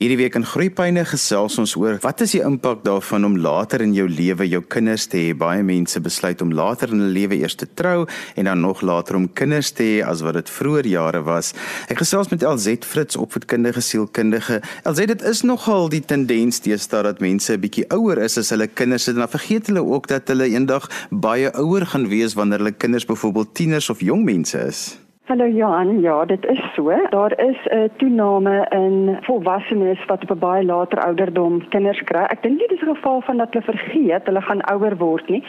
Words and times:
Hierdie 0.00 0.16
week 0.16 0.36
in 0.38 0.46
Groepyne 0.48 1.02
gesels 1.04 1.58
ons 1.60 1.74
oor 1.76 1.98
wat 2.00 2.22
is 2.24 2.30
die 2.32 2.38
impak 2.40 2.78
daarvan 2.86 3.26
om 3.28 3.34
later 3.36 3.82
in 3.84 3.90
jou 3.92 4.06
lewe 4.08 4.46
jou 4.48 4.62
kinders 4.64 5.04
te 5.12 5.18
hê. 5.18 5.34
Baie 5.36 5.60
mense 5.60 6.00
besluit 6.00 6.40
om 6.40 6.54
later 6.56 6.94
in 6.94 7.02
hulle 7.02 7.12
lewe 7.18 7.36
eers 7.36 7.58
te 7.60 7.68
trou 7.76 8.06
en 8.08 8.48
dan 8.48 8.64
nog 8.64 8.80
later 8.80 9.18
om 9.18 9.26
kinders 9.28 9.74
te 9.76 9.84
hê 9.84 9.98
as 10.00 10.22
wat 10.24 10.38
dit 10.38 10.52
vroeër 10.54 10.88
jare 10.88 11.20
was. 11.26 11.52
Ek 11.92 12.00
gesels 12.00 12.32
met 12.32 12.40
LZ 12.48 12.88
Fritz, 12.88 13.18
opvoedkundige 13.20 13.84
sielkundige. 13.84 14.62
LZ, 14.88 15.04
dit 15.12 15.26
is 15.34 15.44
nogal 15.44 15.92
die 15.92 16.00
tendens 16.00 16.62
deesdae 16.64 17.04
dat 17.10 17.20
mense 17.20 17.52
'n 17.52 17.60
bietjie 17.60 17.84
ouer 17.92 18.24
is 18.24 18.38
as 18.38 18.56
hulle 18.56 18.72
kinders 18.72 19.04
het 19.04 19.20
en 19.20 19.28
dan 19.28 19.36
vergeet 19.36 19.68
hulle 19.68 19.84
ook 19.84 20.08
dat 20.08 20.32
hulle 20.32 20.48
eendag 20.48 20.88
baie 21.10 21.52
ouer 21.52 21.84
gaan 21.84 22.08
wees 22.08 22.32
wanneer 22.40 22.64
hulle 22.64 22.72
kinders 22.72 23.04
byvoorbeeld 23.04 23.54
tieners 23.54 23.90
of 23.90 24.00
jong 24.00 24.24
mense 24.24 24.56
is. 24.56 24.96
Hallo 25.30 25.46
Johan, 25.46 26.00
ja, 26.00 26.24
dit 26.24 26.46
is 26.46 26.60
so. 26.74 26.90
Daar 27.10 27.32
is 27.38 27.56
'n 27.64 27.90
toename 27.96 28.66
in 28.70 29.18
volwassenes 29.20 30.04
wat 30.06 30.22
op 30.22 30.30
'n 30.30 30.38
baie 30.38 30.64
later 30.64 30.98
ouderdom 30.98 31.68
kinders 31.68 32.02
kry. 32.02 32.22
Ek 32.22 32.42
dink 32.42 32.58
nie 32.58 32.68
dit 32.68 32.80
is 32.80 32.88
'n 32.88 32.94
geval 32.94 33.20
van 33.20 33.36
dat 33.36 33.52
hulle 33.52 33.64
vergeet 33.64 34.26
hulle 34.26 34.40
gaan 34.40 34.62
ouer 34.62 34.96
word 34.96 35.28
nie. 35.28 35.44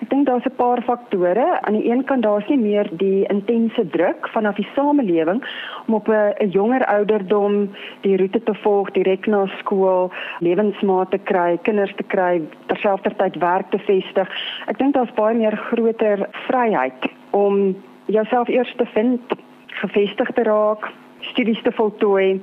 Ek 0.00 0.08
dink 0.08 0.26
daar's 0.26 0.44
'n 0.44 0.56
paar 0.56 0.82
faktore. 0.82 1.60
Aan 1.60 1.72
die 1.72 1.90
een 1.90 2.04
kant 2.04 2.22
daar's 2.22 2.48
nie 2.48 2.58
meer 2.58 2.88
die 2.90 3.26
intense 3.26 3.88
druk 3.88 4.28
vanaf 4.28 4.54
die 4.56 4.68
samelewing 4.74 5.44
om 5.86 5.94
op 5.94 6.08
'n 6.08 6.48
jonger 6.48 6.84
ouderdom 6.86 7.70
die 8.00 8.16
roete 8.16 8.42
te 8.42 8.54
volg, 8.54 8.90
direk 8.90 9.26
na 9.26 9.46
skool, 9.46 10.10
lewensmaat 10.38 11.10
te 11.10 11.18
kry, 11.18 11.58
kinders 11.62 11.94
te 11.96 12.02
kry, 12.02 12.42
terselfdertyd 12.66 13.36
werk 13.38 13.70
te 13.70 13.78
vestig. 13.78 14.28
Ek 14.66 14.78
dink 14.78 14.94
daar's 14.94 15.14
baie 15.14 15.36
meer 15.36 15.56
groter 15.56 16.28
vryheid 16.32 17.10
om 17.30 17.76
jouself 18.06 18.48
eers 18.48 18.74
te 18.76 18.86
vind, 18.86 19.20
gevestig 19.66 20.30
te 20.34 20.42
raak, 20.42 20.90
studies 21.20 21.62
te 21.62 21.72
voltooi 21.72 22.42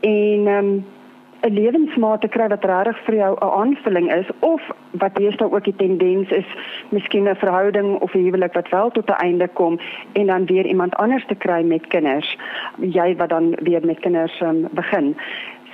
en 0.00 0.46
um, 0.46 0.84
'n 1.40 1.52
lewensmaat 1.54 2.20
te 2.20 2.28
kry 2.28 2.48
wat 2.48 2.64
regtig 2.64 2.98
vir 3.06 3.14
jou 3.14 3.32
'n 3.34 3.54
aanvulling 3.60 4.12
is 4.12 4.28
of 4.40 4.62
wat 4.90 5.18
meestal 5.18 5.52
ook 5.52 5.64
die 5.64 5.76
tendens 5.76 6.30
is, 6.30 6.48
miskien 6.88 7.28
'n 7.28 7.36
verhouding 7.36 8.00
of 8.00 8.14
'n 8.14 8.24
huwelik 8.24 8.52
wat 8.52 8.68
wel 8.68 8.90
tot 8.90 9.10
'n 9.10 9.22
einde 9.26 9.48
kom 9.48 9.78
en 10.12 10.26
dan 10.26 10.46
weer 10.46 10.66
iemand 10.66 10.96
anders 10.96 11.26
te 11.26 11.34
kry 11.34 11.62
met 11.62 11.86
kinders. 11.86 12.36
Jy 12.78 13.16
wat 13.16 13.28
dan 13.28 13.54
weer 13.62 13.86
met 13.86 14.00
kinders 14.00 14.40
um, 14.40 14.68
begin. 14.70 15.16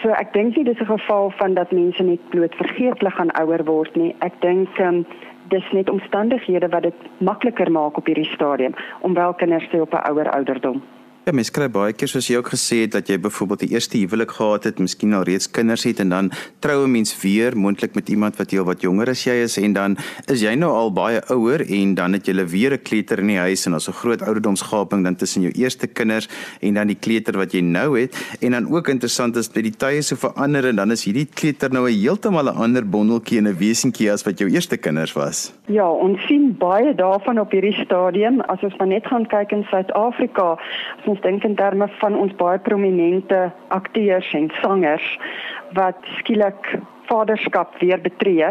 So 0.02 0.10
ek 0.10 0.32
dink 0.34 0.56
nie 0.56 0.64
dis 0.64 0.80
'n 0.80 0.86
geval 0.86 1.30
van 1.30 1.54
dat 1.54 1.70
mense 1.70 2.02
net 2.02 2.28
bloot 2.30 2.54
vergeet 2.54 2.98
hulle 2.98 3.10
gaan 3.10 3.30
ouer 3.40 3.64
word 3.64 3.94
nie. 3.96 4.14
Ek 4.18 4.34
dink 4.40 4.78
um, 4.78 5.06
dis 5.48 5.70
net 5.72 5.90
omstandighede 5.90 6.68
wat 6.68 6.82
dit 6.82 6.94
makliker 7.18 7.70
maak 7.70 7.96
op 7.96 8.06
hierdie 8.06 8.32
stadium 8.34 8.74
om 9.00 9.14
wel 9.14 9.34
kinders 9.34 9.68
te 9.68 9.80
op 9.80 9.94
'n 9.94 10.10
ouer 10.10 10.30
ouderdom. 10.30 10.82
Ja, 11.22 11.30
mens 11.30 11.52
kry 11.54 11.68
baie 11.70 11.92
keer 11.94 12.10
soos 12.10 12.26
jy 12.26 12.40
ook 12.40 12.48
gesê 12.50 12.80
het 12.80 12.96
dat 12.96 13.06
jy 13.06 13.14
byvoorbeeld 13.22 13.60
die 13.62 13.76
eerste 13.76 13.94
huwelik 14.00 14.32
gehad 14.34 14.64
het, 14.66 14.80
miskien 14.82 15.12
al 15.14 15.22
reeds 15.22 15.46
kinders 15.54 15.84
het 15.86 16.00
en 16.02 16.08
dan 16.10 16.30
trou 16.58 16.82
'n 16.82 16.90
mens 16.90 17.14
weer 17.22 17.54
moontlik 17.54 17.94
met 17.94 18.08
iemand 18.10 18.36
wat 18.38 18.50
heel 18.50 18.64
wat 18.64 18.82
jonger 18.82 19.08
as 19.08 19.22
jy 19.22 19.36
is 19.44 19.56
en 19.56 19.72
dan 19.72 19.96
is 20.26 20.42
jy 20.42 20.54
nou 20.54 20.72
al 20.72 20.90
baie 20.92 21.22
ouer 21.30 21.62
en 21.62 21.94
dan 21.94 22.12
het 22.12 22.26
jy 22.26 22.34
weer 22.46 22.72
'n 22.74 22.82
kleuter 22.82 23.20
in 23.20 23.28
die 23.28 23.38
huis 23.38 23.66
en 23.66 23.70
daar's 23.70 23.88
'n 23.88 23.92
groot 23.92 24.22
ouderdomsgaping 24.22 25.04
dan 25.04 25.14
tussen 25.14 25.42
jou 25.42 25.52
eerste 25.54 25.86
kinders 25.86 26.28
en 26.60 26.74
dan 26.74 26.86
die 26.86 26.98
kleuter 26.98 27.38
wat 27.38 27.52
jy 27.52 27.60
nou 27.60 28.00
het 28.00 28.16
en 28.40 28.50
dan 28.50 28.66
ook 28.66 28.88
interessant 28.88 29.36
is 29.36 29.48
dat 29.48 29.62
die 29.62 29.76
tye 29.76 30.02
so 30.02 30.16
verander 30.16 30.66
en 30.66 30.76
dan 30.76 30.90
is 30.90 31.04
hierdie 31.04 31.28
kleuter 31.34 31.70
nou 31.70 31.88
'n 31.88 32.00
heeltemal 32.02 32.50
'n 32.50 32.56
ander 32.56 32.82
bondeltjie 32.82 33.38
en 33.38 33.46
'n 33.46 33.58
wesentjie 33.58 34.10
as 34.10 34.24
wat 34.24 34.38
jou 34.38 34.50
eerste 34.50 34.76
kinders 34.76 35.12
was. 35.12 35.52
Ja, 35.66 35.88
ons 35.88 36.20
sien 36.26 36.56
baie 36.58 36.94
daarvan 36.94 37.38
op 37.38 37.50
hierdie 37.50 37.84
stadium 37.84 38.40
as 38.40 38.60
ons 38.62 38.76
maar 38.78 38.88
net 38.88 39.06
gaan 39.06 39.26
kyk 39.26 39.52
in 39.52 39.64
Suid-Afrika 39.70 40.58
ons 41.12 41.20
dink 41.20 41.44
in 41.44 41.58
terme 41.58 41.88
van 42.00 42.16
ons 42.16 42.32
baie 42.40 42.58
prominente 42.58 43.44
akteurs 43.68 44.32
en 44.38 44.48
sangers 44.62 45.08
wat 45.76 45.98
skielik 46.18 46.72
vaderskap 47.10 47.74
weer 47.80 48.00
betree 48.00 48.48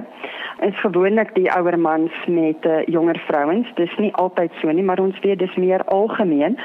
is 0.67 0.77
gewoonlik 0.83 1.33
die 1.33 1.47
ouer 1.49 1.77
mans 1.79 2.13
met 2.27 2.65
uh, 2.69 2.81
jonger 2.85 3.17
vrouens. 3.25 3.69
Dis 3.79 3.93
nie 3.97 4.11
altyd 4.21 4.53
so 4.61 4.69
nie 4.69 4.85
maar 4.85 5.01
ons 5.01 5.17
weet 5.23 5.39
dis 5.41 5.55
meer 5.57 5.83
algemeen. 5.89 6.57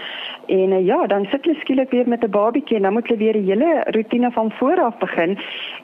En 0.53 0.75
uh, 0.77 0.83
ja 0.85 0.99
dan 1.13 1.25
sit 1.31 1.47
hulle 1.47 1.61
skielik 1.63 1.95
weer 1.95 2.09
met 2.09 2.25
'n 2.25 2.31
babietjie 2.31 2.77
en 2.77 2.89
dan 2.89 2.93
moet 2.93 3.09
hulle 3.09 3.23
weer 3.25 3.39
die 3.39 3.49
hele 3.51 3.85
rotine 3.97 4.31
van 4.31 4.53
voor 4.59 4.81
af 4.81 4.99
begin 4.99 5.39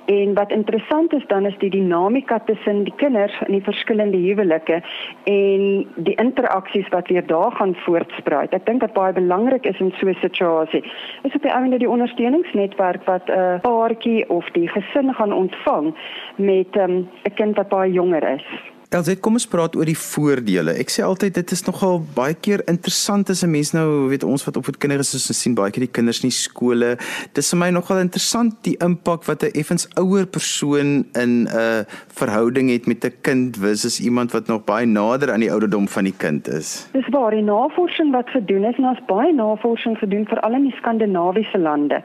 en 0.07 0.35
wat 0.35 0.51
interessant 0.51 1.13
is 1.13 1.27
dan 1.27 1.47
is 1.47 1.59
die 1.59 1.71
dinamika 1.71 2.39
tussen 2.39 2.85
die 2.85 2.95
kinders 2.97 3.41
in 3.47 3.53
die 3.53 3.63
verskillende 3.63 4.17
huwelike 4.17 4.83
en 5.25 5.87
die 5.97 6.15
interaksies 6.15 6.89
wat 6.89 7.09
weer 7.09 7.27
daar 7.27 7.53
gaan 7.53 7.75
voortspruit 7.85 8.53
ek 8.53 8.67
dink 8.67 8.81
dit 8.81 8.93
baie 8.93 9.13
belangrik 9.13 9.67
is 9.67 9.81
in 9.81 9.93
so 10.01 10.09
'n 10.09 10.19
situasie 10.21 10.85
is 11.23 11.35
op 11.35 11.43
die 11.43 11.55
einde 11.55 11.79
die 11.79 11.91
ondersteuningsnetwerk 11.91 13.05
wat 13.05 13.29
'n 13.29 13.39
uh, 13.39 13.61
paartjie 13.61 14.29
of 14.29 14.51
die 14.51 14.69
gesin 14.69 15.15
gaan 15.15 15.33
ontvang 15.33 15.95
met 16.37 16.77
ehm, 16.77 16.91
'n 16.91 17.09
um, 17.25 17.35
kind 17.35 17.57
wat 17.57 17.69
baie 17.69 17.93
jonger 17.93 18.23
is. 18.29 18.72
Elsie, 18.93 19.15
kom 19.25 19.39
ons 19.39 19.47
praat 19.49 19.73
oor 19.79 19.89
die 19.89 19.97
voordele. 19.97 20.75
Ek 20.77 20.91
sê 20.93 21.01
altyd 21.01 21.39
dit 21.39 21.53
is 21.55 21.63
nogal 21.65 22.03
baie 22.13 22.35
keer 22.37 22.61
interessant 22.69 23.31
as 23.33 23.41
'n 23.43 23.49
mens 23.49 23.73
nou 23.73 24.11
weet 24.11 24.23
ons 24.23 24.45
wat 24.45 24.59
opvoedkinders 24.61 25.15
is, 25.17 25.31
ons 25.33 25.41
sien 25.41 25.55
baie 25.55 25.71
keer 25.73 25.87
die 25.87 25.95
kinders 25.97 26.21
in 26.21 26.29
die 26.29 26.37
skole. 26.37 26.99
Dis 27.33 27.49
vir 27.53 27.59
my 27.59 27.71
nogal 27.71 28.05
interessant 28.05 28.53
die 28.65 28.77
impak 28.85 29.25
wat 29.25 29.45
'n 29.45 29.57
effens 29.57 29.89
ouer 29.97 30.27
persoon 30.27 31.07
in 31.17 31.49
'n 31.49 31.87
verhouding 32.21 32.69
het 32.69 32.87
met 32.87 33.05
'n 33.05 33.17
kind 33.23 33.57
versus 33.57 33.99
iemand 33.99 34.33
wat 34.33 34.49
nog 34.49 34.67
baie 34.67 34.85
nader 34.85 35.33
aan 35.33 35.41
die 35.41 35.51
ouderdom 35.51 35.89
van 35.89 36.05
die 36.05 36.19
kind 36.19 36.47
is. 36.49 36.87
Dis 36.93 37.09
waar 37.09 37.31
die 37.31 37.43
navorsing 37.43 38.13
wat 38.13 38.29
gedoen 38.29 38.65
is 38.65 38.77
en 38.77 38.85
ons 38.85 39.01
baie 39.07 39.33
navorsing 39.33 39.97
gedoen 39.97 40.27
veral 40.27 40.53
in 40.53 40.65
die 40.65 40.77
skandinawiese 40.77 41.59
lande 41.59 42.03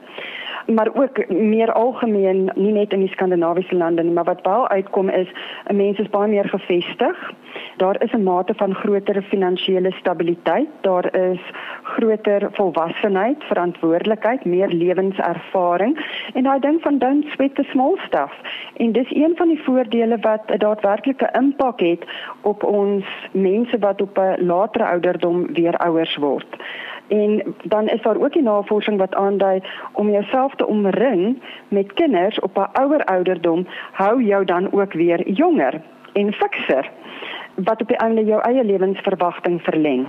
maar 0.68 0.90
ook 0.94 1.28
meer 1.28 1.72
algemeen 1.72 2.52
nie 2.56 2.72
net 2.72 2.94
in 2.94 3.00
die 3.00 3.12
skandinawiese 3.12 3.76
lande 3.76 4.04
nie 4.04 4.14
maar 4.14 4.24
wat 4.24 4.42
wel 4.44 4.68
uitkom 4.68 5.10
is 5.10 5.28
'n 5.68 5.76
mens 5.76 6.00
is 6.00 6.10
baie 6.10 6.28
meer 6.28 6.50
gefestig 6.50 7.32
daar 7.78 8.02
is 8.02 8.12
'n 8.12 8.24
mate 8.24 8.54
van 8.54 8.76
groter 8.76 9.22
finansiële 9.22 9.92
stabiliteit. 9.92 10.68
Daar 10.82 11.16
is 11.16 11.40
groter 11.84 12.50
volwassenheid 12.52 13.44
verantwoordelikheid 13.44 14.46
meer 14.46 14.68
lewenservaring. 14.68 16.22
En 16.34 16.44
daai 16.44 16.60
ding 16.60 16.82
van 16.82 16.98
don't 16.98 17.26
sweat 17.26 17.56
the 17.56 17.64
small 17.64 17.98
stuff. 17.98 18.34
En 18.76 18.92
dis 18.92 19.16
een 19.16 19.34
van 19.36 19.48
die 19.48 19.64
voordele 19.64 20.18
wat 20.20 20.42
'n 20.46 20.58
daadwerklike 20.58 21.30
impak 21.32 21.80
het 21.80 22.06
op 22.42 22.64
ons 22.64 23.06
mense 23.32 23.80
wat 23.80 24.02
op 24.02 24.18
'n 24.18 24.46
latere 24.46 24.86
ouderdom 24.86 25.54
weer 25.54 25.78
ouers 25.78 26.16
word 26.16 26.56
En 27.08 27.56
dan 27.64 27.88
is 27.88 28.02
daar 28.02 28.22
ook 28.22 28.34
die 28.34 28.42
navorsing 28.42 28.98
wat 28.98 29.16
aandui 29.16 29.62
om 29.92 30.10
jouself 30.10 30.56
te 30.56 30.68
omring 30.68 31.42
met 31.68 31.94
kinders 31.94 32.40
op 32.40 32.58
'n 32.58 32.82
ouer 32.82 33.04
ouderdom 33.06 33.68
hou 33.92 34.24
jou 34.24 34.46
dan 34.46 34.72
ook 34.72 34.94
weer 34.94 35.30
jonger 35.30 35.82
en 36.14 36.34
fikser 36.34 36.92
wat 37.56 37.82
op 37.82 37.88
die 37.88 37.98
einde 37.98 38.26
jou 38.26 38.42
eie 38.42 38.64
lewensverwagting 38.64 39.62
verleng. 39.62 40.08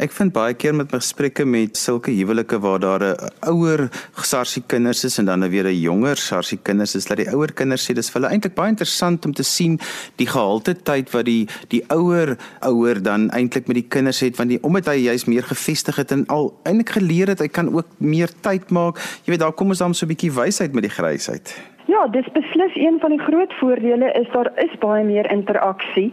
Ek 0.00 0.14
vind 0.16 0.32
baie 0.32 0.54
keer 0.56 0.72
met 0.72 0.94
my 0.94 0.98
gesprekke 1.02 1.44
met 1.44 1.76
sulke 1.76 2.12
huwelike 2.16 2.56
waar 2.64 2.78
daar 2.80 3.02
'n 3.04 3.28
ouer 3.52 3.90
sarsie 4.16 4.62
kinders 4.66 5.04
is 5.04 5.18
en 5.18 5.26
dan 5.26 5.44
weer 5.50 5.68
'n 5.68 5.80
jonger 5.80 6.16
sarsie 6.16 6.58
kinders 6.62 6.94
is 6.94 7.04
dat 7.04 7.18
die 7.18 7.28
ouer 7.28 7.52
kinders 7.52 7.84
sê 7.84 7.92
dis 7.92 8.08
vir 8.08 8.22
hulle 8.22 8.32
eintlik 8.32 8.54
baie 8.54 8.70
interessant 8.70 9.26
om 9.26 9.32
te 9.32 9.42
sien 9.42 9.78
die 10.16 10.26
gehalte 10.26 10.74
tyd 10.74 11.10
wat 11.12 11.24
die 11.24 11.46
die 11.68 11.84
ouer 11.90 12.38
ouer 12.62 13.02
dan 13.02 13.28
eintlik 13.30 13.66
met 13.68 13.76
die 13.76 13.88
kinders 13.88 14.20
het 14.20 14.38
want 14.38 14.48
die 14.48 14.62
omdat 14.62 14.86
hy 14.86 14.96
juis 15.04 15.26
meer 15.26 15.42
gevestig 15.42 15.96
het 15.96 16.12
en 16.12 16.26
al 16.28 16.54
eintlik 16.64 16.96
geleer 16.96 17.28
het 17.28 17.40
hy 17.40 17.48
kan 17.48 17.68
ook 17.68 17.86
meer 17.98 18.30
tyd 18.40 18.70
maak. 18.70 18.96
Jy 19.24 19.32
weet 19.32 19.40
daar 19.40 19.52
kom 19.52 19.68
ons 19.68 19.78
dan 19.78 19.94
so 19.94 20.06
'n 20.06 20.08
bietjie 20.08 20.32
wysheid 20.32 20.72
met 20.72 20.82
die 20.82 20.96
grysheid. 20.96 21.60
Ja, 21.86 22.06
dis 22.06 22.32
beslis 22.32 22.74
een 22.74 22.98
van 23.00 23.10
die 23.10 23.20
groot 23.20 23.52
voordele 23.60 24.12
is 24.12 24.28
daar 24.32 24.52
is 24.56 24.78
baie 24.78 25.04
meer 25.04 25.30
interaksie 25.30 26.12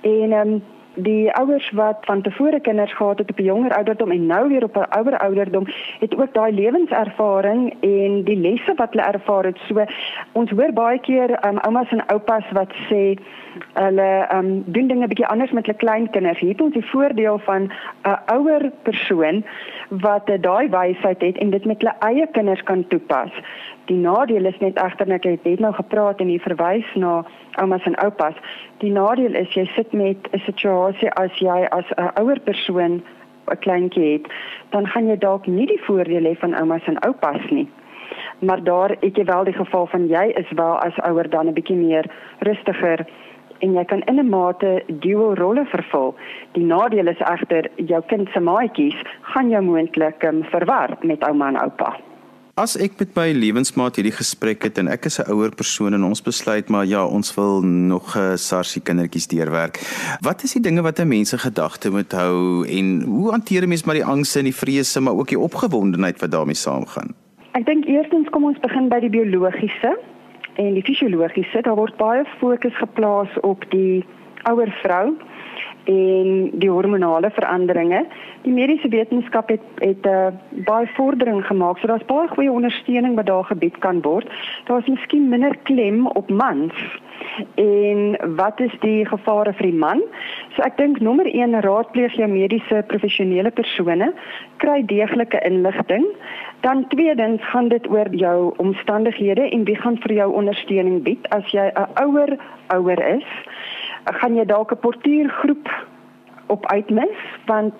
en 0.00 0.32
ehm 0.32 0.52
um, 0.52 0.62
die 0.96 1.32
ouers 1.32 1.70
wat 1.70 1.96
van 2.00 2.22
tevore 2.22 2.60
kinders 2.60 2.94
gehad 2.94 3.18
het 3.18 3.30
op 3.30 3.38
'n 3.38 3.42
jonger 3.42 3.74
ouderdom 3.74 4.10
en 4.10 4.26
nou 4.26 4.48
weer 4.48 4.64
op 4.64 4.76
'n 4.76 4.98
ouer 4.98 5.18
ouderdom 5.18 5.66
het 6.00 6.16
ook 6.16 6.34
daai 6.34 6.52
lewenservaring 6.52 7.74
en 7.80 8.22
die 8.24 8.36
lesse 8.36 8.74
wat 8.76 8.90
hulle 8.90 9.06
ervaar 9.06 9.44
het. 9.44 9.58
So 9.68 9.84
ons 10.32 10.50
hoor 10.50 10.72
baie 10.72 10.98
keer 10.98 11.46
um, 11.46 11.58
oumas 11.58 11.90
en 11.90 12.06
oupas 12.06 12.44
wat 12.52 12.72
sê 12.88 13.18
hulle 13.72 14.26
um, 14.34 14.62
doen 14.66 14.86
dinge 14.86 15.06
bietjie 15.06 15.26
anders 15.26 15.50
met 15.50 15.66
hulle 15.66 15.78
kleinkinders. 15.78 16.38
Hier 16.38 16.50
het 16.50 16.60
ons 16.60 16.72
die 16.72 16.90
voordeel 16.90 17.38
van 17.38 17.72
'n 18.02 18.18
ouer 18.26 18.70
persoon 18.82 19.44
wat 19.88 20.28
uh, 20.28 20.36
daai 20.40 20.68
wysheid 20.68 21.20
het 21.22 21.38
en 21.38 21.50
dit 21.50 21.64
met 21.64 21.78
hulle 21.78 21.94
eie 21.98 22.26
kinders 22.32 22.62
kan 22.62 22.86
toepas. 22.88 23.30
Die 23.86 23.96
nadeel 23.96 24.44
is 24.44 24.58
net 24.58 24.78
egter 24.82 25.06
net 25.06 25.26
ek 25.26 25.44
het 25.46 25.60
nou 25.60 25.72
gepraat 25.74 26.20
en 26.20 26.30
jy 26.30 26.38
verwys 26.42 26.88
na 26.94 27.24
oumas 27.62 27.84
en 27.86 27.98
oupas. 28.02 28.34
Die 28.82 28.90
nadeel 28.90 29.34
is 29.34 29.52
jy 29.54 29.66
sit 29.74 29.92
met 29.92 30.28
'n 30.32 30.42
situasie 30.46 31.10
as 31.10 31.32
jy 31.38 31.66
as 31.70 31.86
'n 31.96 32.10
ouer 32.20 32.40
persoon 32.40 33.02
'n 33.50 33.58
kleintjie 33.58 34.12
het, 34.12 34.26
dan 34.70 34.86
gaan 34.86 35.08
jy 35.08 35.16
dalk 35.18 35.46
nie 35.46 35.66
die 35.66 35.82
voordeel 35.86 36.24
hê 36.24 36.34
van 36.38 36.54
oumas 36.54 36.86
en 36.86 36.98
oupas 36.98 37.50
nie. 37.50 37.68
Maar 38.38 38.62
daar 38.62 38.96
het 39.00 39.16
jy 39.16 39.24
wel 39.24 39.44
die 39.44 39.54
geval 39.54 39.86
van 39.86 40.08
jy 40.08 40.32
is 40.34 40.50
wel 40.50 40.78
as 40.78 40.98
ouer 40.98 41.30
dan 41.30 41.46
'n 41.46 41.54
bietjie 41.54 41.76
meer 41.76 42.04
rustiger 42.38 43.06
en 43.58 43.74
jy 43.74 43.84
kan 43.84 44.02
in 44.06 44.18
'n 44.18 44.28
mate 44.28 44.82
dual 45.00 45.34
rolle 45.34 45.64
vervul. 45.64 46.14
Die 46.52 46.64
nadeel 46.64 47.08
is 47.08 47.20
egter 47.20 47.70
jou 47.76 48.02
kind 48.06 48.28
se 48.32 48.40
maatjies 48.40 48.98
gaan 49.20 49.50
jou 49.50 49.62
moontlik 49.62 50.22
um, 50.22 50.44
verwar 50.44 50.96
met 51.02 51.22
ouma 51.24 51.48
en 51.48 51.60
oupa. 51.62 51.96
As 52.56 52.72
ek 52.80 52.94
met 52.96 53.10
my 53.12 53.24
lewensmaat 53.36 53.98
hierdie 53.98 54.14
gesprek 54.16 54.62
het 54.64 54.78
en 54.80 54.88
ek 54.88 55.04
is 55.04 55.18
'n 55.20 55.28
ouer 55.28 55.52
persoon 55.52 55.92
en 55.92 56.04
ons 56.04 56.22
besluit 56.22 56.68
maar 56.72 56.86
ja, 56.86 57.04
ons 57.04 57.34
wil 57.34 57.60
nog 57.60 58.16
'n 58.16 58.18
uh, 58.18 58.36
sarsie 58.36 58.80
kindertjies 58.80 59.26
deurwerk. 59.28 59.76
Wat 60.22 60.42
is 60.42 60.52
die 60.52 60.62
dinge 60.62 60.82
wat 60.82 60.98
'n 60.98 61.08
mens 61.08 61.28
se 61.28 61.38
gedagte 61.38 61.90
moet 61.90 62.12
hou 62.12 62.64
en 62.64 63.02
hoe 63.02 63.30
hanteer 63.30 63.62
'n 63.62 63.68
mens 63.68 63.84
maar 63.84 63.94
die 63.94 64.04
angste 64.04 64.38
en 64.38 64.44
die 64.44 64.56
vrese 64.56 65.00
maar 65.00 65.14
ook 65.14 65.28
die 65.28 65.38
opgewondenheid 65.38 66.20
wat 66.20 66.30
daarmee 66.30 66.54
saamgaan? 66.54 67.14
Ek 67.52 67.66
dink 67.66 67.84
eerstens 67.84 68.28
kom 68.28 68.44
ons 68.44 68.58
begin 68.60 68.88
by 68.88 69.00
die 69.00 69.10
biologiese 69.10 69.98
en 70.56 70.74
die 70.74 70.84
fisiologiese. 70.84 71.62
Daar 71.62 71.78
word 71.78 71.96
baie 71.96 72.24
fokus 72.40 72.76
geplaas 72.76 73.40
op 73.40 73.64
die 73.70 74.04
ouer 74.50 74.70
vrou 74.82 75.16
en 75.86 76.50
die 76.58 76.70
hormonale 76.70 77.30
veranderinge. 77.30 78.04
Die 78.42 78.52
mediese 78.52 78.88
wetenskap 78.88 79.48
het 79.48 79.62
het 79.78 80.06
'n 80.06 80.08
uh, 80.08 80.64
baie 80.64 80.86
vordering 80.96 81.46
gemaak, 81.46 81.78
so 81.78 81.86
daar's 81.86 82.04
baie 82.04 82.28
goeie 82.28 82.52
ondersteuning 82.52 83.14
wat 83.14 83.26
daar 83.26 83.44
gebied 83.44 83.78
kan 83.78 84.02
word. 84.02 84.28
Daar's 84.64 84.86
miskien 84.86 85.28
minder 85.28 85.56
klem 85.62 86.06
op 86.06 86.30
mans. 86.30 86.74
En 87.54 88.18
wat 88.36 88.60
is 88.60 88.72
die 88.80 89.06
gevare 89.06 89.52
vir 89.52 89.66
die 89.66 89.78
man? 89.78 90.02
So 90.54 90.62
ek 90.62 90.76
dink 90.76 91.00
nommer 91.00 91.26
1 91.26 91.60
raadpleeg 91.60 92.12
jou 92.12 92.28
mediese 92.28 92.84
professionele 92.86 93.50
persone, 93.50 94.12
kry 94.56 94.82
deeglike 94.84 95.40
inligting. 95.44 96.06
Dan 96.60 96.88
tweedens 96.88 97.42
gaan 97.42 97.68
dit 97.68 97.88
oor 97.90 98.08
jou 98.10 98.54
omstandighede 98.56 99.50
en 99.50 99.64
wie 99.64 99.76
gaan 99.76 99.98
vir 99.98 100.12
jou 100.12 100.32
ondersteuning 100.32 101.02
bied 101.02 101.28
as 101.28 101.50
jy 101.52 101.70
'n 101.74 101.88
ouer 102.04 102.38
ouer 102.68 103.00
is 103.16 103.28
gaan 104.12 104.36
jy 104.36 104.44
dalk 104.44 104.72
'n 104.72 104.78
portuïergroep 104.78 105.68
op 106.46 106.66
uitmis 106.66 107.18
want 107.46 107.74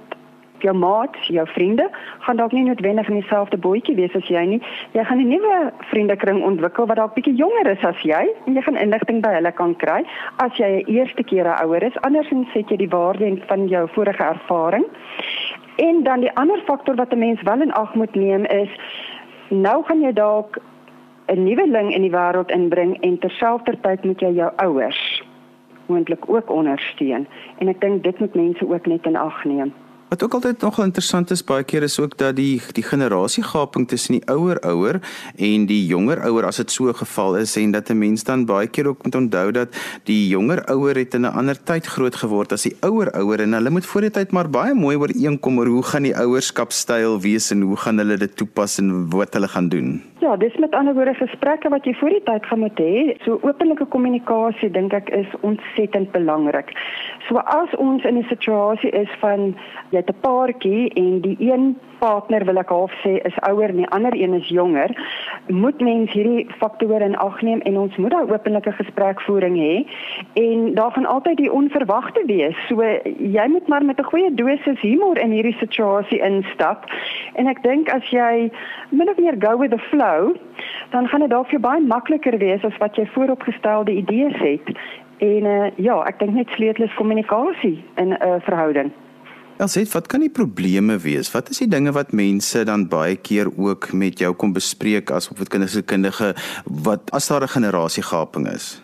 jou 0.58 0.74
maats, 0.76 1.26
jou 1.26 1.46
vriende 1.48 1.88
gaan 2.18 2.36
dalk 2.36 2.52
nie 2.52 2.64
noodwendig 2.64 3.08
in 3.08 3.20
dieselfde 3.20 3.58
bootjie 3.58 3.94
wees 3.96 4.14
as 4.16 4.28
jy 4.30 4.42
nie. 4.46 4.60
Jy 4.92 5.04
gaan 5.04 5.20
'n 5.20 5.28
nuwe 5.28 5.72
vriendekring 5.90 6.42
ontwikkel 6.42 6.86
wat 6.86 6.96
dalk 6.96 7.14
bietjie 7.14 7.34
jonger 7.34 7.66
is 7.70 7.84
as 7.84 8.00
jy 8.02 8.26
en 8.46 8.54
jy 8.54 8.62
gaan 8.62 8.76
inligting 8.76 9.22
by 9.22 9.32
hulle 9.34 9.52
kan 9.52 9.74
kry 9.76 10.04
as 10.36 10.52
jy 10.56 10.66
'n 10.66 10.86
eerste 10.86 11.22
keer 11.22 11.46
ouer 11.46 11.82
is. 11.82 12.00
Andersins 12.00 12.52
set 12.52 12.68
jy 12.70 12.76
die 12.76 12.88
waarde 12.88 13.36
van 13.46 13.68
jou 13.68 13.88
vorige 13.88 14.22
ervaring. 14.22 14.84
En 15.76 16.02
dan 16.02 16.20
die 16.20 16.32
ander 16.36 16.60
faktor 16.66 16.94
wat 16.94 17.12
'n 17.12 17.18
mens 17.18 17.42
wel 17.42 17.62
in 17.62 17.72
ag 17.72 17.94
moet 17.94 18.14
neem 18.14 18.44
is 18.44 18.70
nou 19.48 19.82
gaan 19.84 20.00
jy 20.00 20.12
dalk 20.12 20.58
'n 21.28 21.44
nuweling 21.44 21.94
in 21.94 22.02
die 22.02 22.10
wêreld 22.10 22.50
inbring 22.50 23.00
en 23.00 23.18
terselfdertyd 23.18 24.04
moet 24.04 24.20
jy 24.20 24.30
jou 24.30 24.50
ouers 24.56 25.15
moontlik 25.88 26.28
ook 26.28 26.50
ondersteun 26.50 27.26
en 27.58 27.68
ek 27.68 27.80
dink 27.80 28.02
dit 28.02 28.18
moet 28.18 28.34
mense 28.34 28.68
ook 28.68 28.86
net 28.86 29.06
in 29.06 29.16
ag 29.16 29.44
neem. 29.44 29.72
Wat 30.06 30.22
ook 30.22 30.34
altyd 30.34 30.60
nogal 30.62 30.84
interessant 30.84 31.30
is 31.34 31.40
baie 31.44 31.64
keer 31.66 31.82
is 31.82 31.96
ook 31.98 32.12
dat 32.18 32.36
die 32.38 32.60
die 32.76 32.84
generasiegaping 32.86 33.88
tussen 33.90 34.14
die 34.14 34.28
ouer 34.30 34.60
ouer 34.62 35.00
en 35.34 35.64
die 35.66 35.80
jonger 35.86 36.22
ouer 36.28 36.46
as 36.46 36.60
dit 36.62 36.70
so 36.70 36.86
'n 36.88 36.94
geval 36.94 37.36
is 37.36 37.56
en 37.56 37.72
dat 37.74 37.90
'n 37.90 37.98
mens 37.98 38.22
dan 38.22 38.46
baie 38.46 38.68
keer 38.68 38.86
ook 38.86 39.02
moet 39.02 39.14
onthou 39.14 39.50
dat 39.50 39.68
die 40.04 40.28
jonger 40.28 40.62
ouer 40.70 40.94
het 40.94 41.14
in 41.14 41.26
'n 41.26 41.34
ander 41.34 41.58
tyd 41.62 41.86
groot 41.86 42.14
geword 42.14 42.52
as 42.52 42.62
die 42.62 42.76
ouer 42.80 43.10
ouer 43.18 43.40
en 43.40 43.52
hulle 43.52 43.70
moet 43.70 43.86
voor 43.86 44.00
die 44.00 44.10
tyd 44.10 44.30
maar 44.30 44.50
baie 44.50 44.74
mooi 44.74 44.96
ooreenkom 44.96 45.58
oor 45.58 45.66
hoe 45.66 45.82
gaan 45.82 46.02
die 46.02 46.16
ouerskapstyl 46.16 47.20
wees 47.20 47.50
en 47.50 47.60
hoe 47.60 47.76
gaan 47.76 47.98
hulle 47.98 48.16
dit 48.16 48.36
toepas 48.36 48.78
en 48.78 49.10
wat 49.10 49.34
hulle 49.34 49.48
gaan 49.48 49.68
doen. 49.68 50.02
Ja, 50.26 50.36
dis 50.36 50.56
met 50.56 50.74
ander 50.74 50.94
woorde 50.94 51.14
gesprekke 51.14 51.68
wat 51.70 51.84
jy 51.86 51.92
voor 51.94 52.10
die 52.10 52.22
tyd 52.26 52.46
gaan 52.50 52.58
moet 52.58 52.80
hê. 52.82 53.02
So 53.22 53.38
openlike 53.46 53.84
kommunikasie 53.92 54.70
dink 54.74 54.94
ek 54.96 55.12
is 55.14 55.34
ontsettend 55.46 56.10
belangrik. 56.16 56.72
So 57.28 57.38
as 57.52 57.76
ons 57.78 58.02
in 58.10 58.18
'n 58.18 58.26
situasie 58.32 58.90
is 58.90 59.12
van 59.20 59.54
jy 59.94 60.02
het 60.02 60.10
'n 60.10 60.20
paartjie 60.26 60.90
en 60.98 61.20
die 61.20 61.36
een 61.38 61.78
partner 61.98 62.44
wil 62.44 62.58
ek 62.60 62.72
half 62.74 62.92
sê 63.02 63.16
is 63.28 63.38
ouer 63.48 63.68
en 63.68 63.80
die 63.82 63.88
ander 63.96 64.14
een 64.16 64.34
is 64.34 64.48
jonger, 64.48 64.92
moet 65.48 65.80
mens 65.80 66.12
hierdie 66.12 66.46
faktore 66.60 67.04
in 67.04 67.16
ag 67.16 67.40
neem 67.42 67.60
en 67.68 67.78
ons 67.78 67.96
moet 67.96 68.10
daai 68.14 68.32
openlike 68.32 68.72
gesprekvoering 68.78 69.56
hê 69.60 69.74
en 70.42 70.74
daar 70.74 70.92
gaan 70.96 71.06
altyd 71.06 71.36
die 71.36 71.52
onverwagte 71.52 72.22
wees. 72.26 72.58
So 72.68 72.82
jy 73.36 73.46
moet 73.48 73.68
maar 73.68 73.84
met 73.84 74.00
'n 74.00 74.10
goeie 74.10 74.34
dosis 74.34 74.80
humor 74.80 75.18
in 75.18 75.30
hierdie 75.30 75.56
situasie 75.58 76.20
instap. 76.20 76.84
En 77.34 77.46
ek 77.46 77.62
dink 77.62 77.88
as 77.88 78.04
jy 78.10 78.50
min 78.90 79.10
of 79.10 79.18
meer 79.18 79.36
go 79.38 79.56
with 79.58 79.70
the 79.70 79.78
flow, 79.78 80.34
dan 80.90 81.08
gaan 81.08 81.20
dit 81.20 81.30
dalk 81.30 81.48
vir 81.48 81.60
baie 81.60 81.80
makliker 81.80 82.38
wees 82.38 82.64
as 82.64 82.76
wat 82.78 82.96
jy 82.96 83.06
vooropgestelde 83.06 83.92
idees 83.92 84.36
het. 84.36 84.76
En 85.18 85.44
uh, 85.44 85.70
ja, 85.76 86.02
ek 86.04 86.18
dink 86.18 86.34
net 86.34 86.48
sleutel 86.48 86.84
is 86.84 86.94
kommunikasie 86.94 87.84
in 87.96 88.08
'n 88.08 88.18
uh, 88.20 88.36
verhouding. 88.40 88.92
Elsie, 89.56 89.86
wat 89.88 90.04
kan 90.12 90.20
die 90.20 90.28
probleme 90.28 90.98
wees? 91.00 91.30
Wat 91.32 91.48
is 91.48 91.62
die 91.62 91.68
dinge 91.72 91.94
wat 91.96 92.10
mense 92.12 92.60
dan 92.68 92.82
baie 92.92 93.14
keer 93.16 93.48
ook 93.56 93.86
met 93.96 94.20
jou 94.20 94.34
kom 94.36 94.50
bespreek 94.52 95.08
as 95.08 95.30
opvoedkundige 95.32 96.34
wat 96.84 97.08
as 97.16 97.28
daar 97.28 97.40
'n 97.42 97.54
generasiegaping 97.56 98.48
is? 98.52 98.82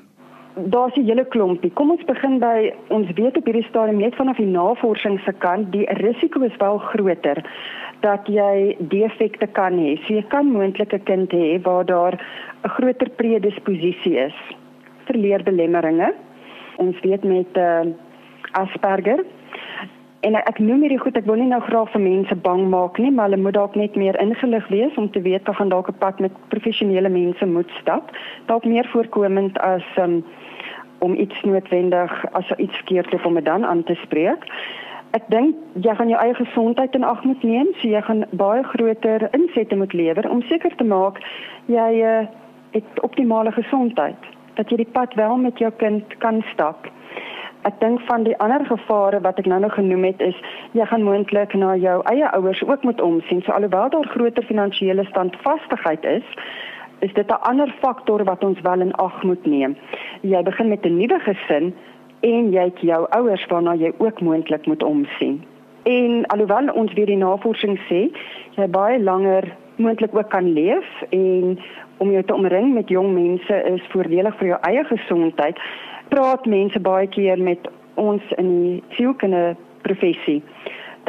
Daar's 0.57 0.97
'n 0.97 1.05
hele 1.05 1.27
klompie. 1.29 1.73
Kom 1.73 1.91
ons 1.91 2.05
begin 2.05 2.39
by 2.39 2.73
ons 2.89 3.07
weet 3.15 3.37
op 3.37 3.45
hierdie 3.45 3.69
stadium 3.69 3.99
net 3.99 4.15
vanaf 4.15 4.37
die 4.37 4.47
navorsing 4.47 5.21
se 5.21 5.33
kant, 5.33 5.73
die 5.73 5.87
risiko 5.87 6.41
is 6.41 6.57
wel 6.57 6.79
groter 6.79 7.45
dat 8.01 8.27
jy 8.27 8.77
defekte 8.79 9.47
kan 9.47 9.73
hê. 9.73 9.99
So 10.07 10.15
jy 10.15 10.25
kan 10.29 10.47
moontlik 10.47 10.93
'n 10.93 11.05
kind 11.05 11.33
hê 11.33 11.63
waar 11.63 11.85
daar 11.85 12.15
'n 12.65 12.69
groter 12.69 13.11
predisposisie 13.11 14.17
is 14.17 14.35
vir 15.05 15.17
leerbelemmeringe. 15.17 16.15
Ons 16.77 16.97
weet 17.01 17.25
met 17.25 17.57
uh, 17.57 17.93
Asperger 18.53 19.25
En 20.23 20.37
ek 20.39 20.61
noem 20.63 20.85
hierdie 20.85 21.01
goed, 21.03 21.17
ek 21.19 21.27
wil 21.27 21.41
nie 21.41 21.49
nou 21.51 21.59
graag 21.67 21.89
vir 21.91 22.03
mense 22.05 22.35
bang 22.45 22.61
maak 22.71 22.99
nie, 23.03 23.11
maar 23.11 23.27
hulle 23.27 23.43
moet 23.43 23.57
dalk 23.57 23.75
net 23.75 23.97
meer 23.99 24.15
ingelig 24.23 24.69
wees 24.71 24.95
om 25.01 25.09
te 25.11 25.23
weet 25.25 25.43
dat 25.49 25.59
gaan 25.59 25.73
dalk 25.73 25.91
'n 25.91 25.99
pad 25.99 26.21
met 26.23 26.37
professionele 26.55 27.11
mense 27.11 27.47
moet 27.47 27.71
stap. 27.81 28.15
Dalk 28.47 28.65
meer 28.65 28.87
voorkomend 28.93 29.59
as 29.59 29.83
um, 29.99 30.23
om 30.99 31.19
iets 31.19 31.43
noodwendig 31.43 32.15
as 32.33 32.55
iets 32.57 32.77
verkeerd 32.77 33.13
is 33.15 33.27
om 33.27 33.35
dit 33.35 33.45
dan 33.45 33.67
aan 33.67 33.83
te 33.83 33.95
spreek. 33.95 34.47
Ek 35.11 35.27
dink 35.27 35.57
jy 35.75 35.95
gaan 35.95 36.09
jou 36.09 36.21
eie 36.23 36.35
gesondheid 36.35 36.95
in 36.95 37.05
ag 37.05 37.25
moet 37.25 37.43
neem, 37.43 37.75
so 37.81 37.89
jy 37.89 38.03
gaan 38.03 38.25
baie 38.31 38.63
groter 38.63 39.29
insette 39.33 39.77
moet 39.77 39.93
lewer 39.93 40.31
om 40.31 40.43
seker 40.43 40.77
te 40.77 40.85
maak 40.85 41.19
jy 41.67 41.93
uh, 41.99 42.27
het 42.71 43.01
optimale 43.03 43.53
gesondheid, 43.53 44.23
dat 44.55 44.71
jy 44.71 44.77
die 44.77 44.93
pad 44.93 45.15
wel 45.15 45.37
met 45.37 45.59
jou 45.59 45.71
kind 45.83 46.17
kan 46.19 46.45
stap 46.53 46.87
ek 47.63 47.79
dink 47.81 48.01
van 48.09 48.25
die 48.27 48.37
ander 48.43 48.65
gevare 48.67 49.21
wat 49.21 49.39
ek 49.39 49.47
nou 49.47 49.61
nog 49.61 49.75
genoem 49.75 50.05
het 50.05 50.21
is 50.21 50.39
jy 50.79 50.87
gaan 50.91 51.07
moontlik 51.07 51.55
na 51.55 51.75
jou 51.77 52.01
eie 52.11 52.29
ouers 52.39 52.63
ook 52.67 52.83
moet 52.83 53.01
omsien. 53.01 53.43
So 53.43 53.53
alhoewel 53.53 53.91
daar 53.91 54.09
groter 54.15 54.45
finansiële 54.45 55.05
standvastigheid 55.11 56.05
is, 56.05 56.27
is 56.99 57.15
dit 57.15 57.27
'n 57.27 57.43
ander 57.51 57.75
faktor 57.81 58.25
wat 58.25 58.45
ons 58.45 58.61
wel 58.61 58.81
in 58.81 58.93
ag 58.93 59.23
moet 59.23 59.47
neem. 59.47 59.77
Jy 60.21 60.43
begin 60.43 60.69
met 60.69 60.85
'n 60.85 60.97
nuwe 60.97 61.19
gesin 61.21 61.75
en 62.21 62.53
jy 62.53 62.65
het 62.65 62.81
jou 62.81 63.07
ouers 63.11 63.47
waarna 63.47 63.75
jy 63.75 63.93
ook 63.99 64.21
moontlik 64.21 64.67
moet 64.67 64.83
omsien. 64.83 65.45
En 65.83 66.27
alhoewel 66.27 66.69
ons 66.75 66.93
weer 66.93 67.07
die 67.07 67.17
navorsing 67.17 67.79
sê 67.89 68.11
jy 68.55 68.69
baie 68.69 69.03
langer 69.03 69.57
moontlik 69.77 70.15
ook 70.15 70.29
kan 70.31 70.53
leef 70.53 70.87
en 71.11 71.59
om 71.97 72.11
jou 72.11 72.23
te 72.23 72.35
omring 72.35 72.75
met 72.75 72.89
jong 72.89 73.13
mense 73.15 73.65
is 73.65 73.83
voordelig 73.89 74.37
vir 74.39 74.47
jou 74.47 74.59
eie 74.61 74.85
gesondheid 74.85 75.59
praat 76.13 76.47
mense 76.47 76.81
baie 76.81 77.09
keer 77.09 77.41
met 77.41 77.69
ons 78.01 78.23
in 78.41 78.49
die 78.63 78.97
sielkunde 78.97 79.57
professie 79.87 80.43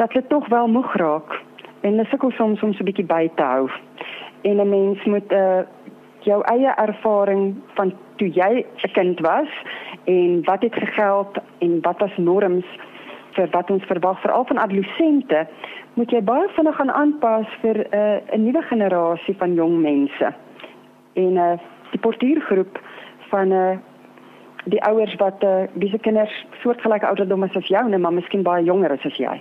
dat 0.00 0.12
hulle 0.12 0.26
tog 0.30 0.48
wel 0.48 0.68
moeg 0.72 0.96
raak 1.00 1.36
en 1.84 1.90
hulle 1.92 2.06
sukkel 2.08 2.32
soms 2.38 2.62
om 2.62 2.72
so 2.72 2.82
'n 2.82 2.88
bietjie 2.88 3.06
by 3.06 3.28
te 3.36 3.42
hou. 3.42 3.68
En 4.42 4.60
'n 4.60 4.68
mens 4.68 5.04
moet 5.04 5.32
uh 5.32 5.62
jou 6.24 6.40
eie 6.48 6.72
ervaring 6.76 7.54
van 7.76 7.92
toe 8.16 8.28
jy 8.28 8.64
'n 8.64 8.92
kind 8.92 9.20
was 9.20 9.50
en 10.04 10.44
wat 10.44 10.62
het 10.62 10.74
gegeld 10.74 11.36
en 11.58 11.80
wat 11.82 11.98
was 12.00 12.16
norms 12.16 12.64
vir 13.32 13.48
wat 13.50 13.70
ons 13.70 13.84
verwag 13.84 14.20
veral 14.20 14.44
van 14.44 14.58
adolessente 14.58 15.46
moet 15.94 16.10
jy 16.10 16.22
baie 16.22 16.48
vinnig 16.48 16.76
gaan 16.76 16.92
aanpas 16.92 17.46
vir 17.60 17.76
'n 17.76 17.96
uh, 17.96 18.36
'n 18.36 18.44
nuwe 18.44 18.62
generasie 18.62 19.36
van 19.36 19.54
jong 19.54 19.80
mense. 19.80 20.34
En 21.12 21.32
uh 21.36 21.56
die 21.90 22.00
portuïergroep 22.00 22.80
van 23.30 23.48
'n 23.48 23.52
uh, 23.52 23.78
die 24.64 24.82
ouers 24.82 25.14
wat 25.20 25.42
uh, 25.44 25.64
wie 25.72 25.90
se 25.90 25.98
kinders 25.98 26.46
soortgelyke 26.62 27.06
ouderdom 27.06 27.44
is 27.44 27.56
as 27.56 27.66
jou, 27.66 27.88
nee, 27.88 27.98
maar 27.98 28.12
miskien 28.12 28.42
baie 28.42 28.64
jonger 28.64 28.96
as 28.96 29.18
jy. 29.20 29.40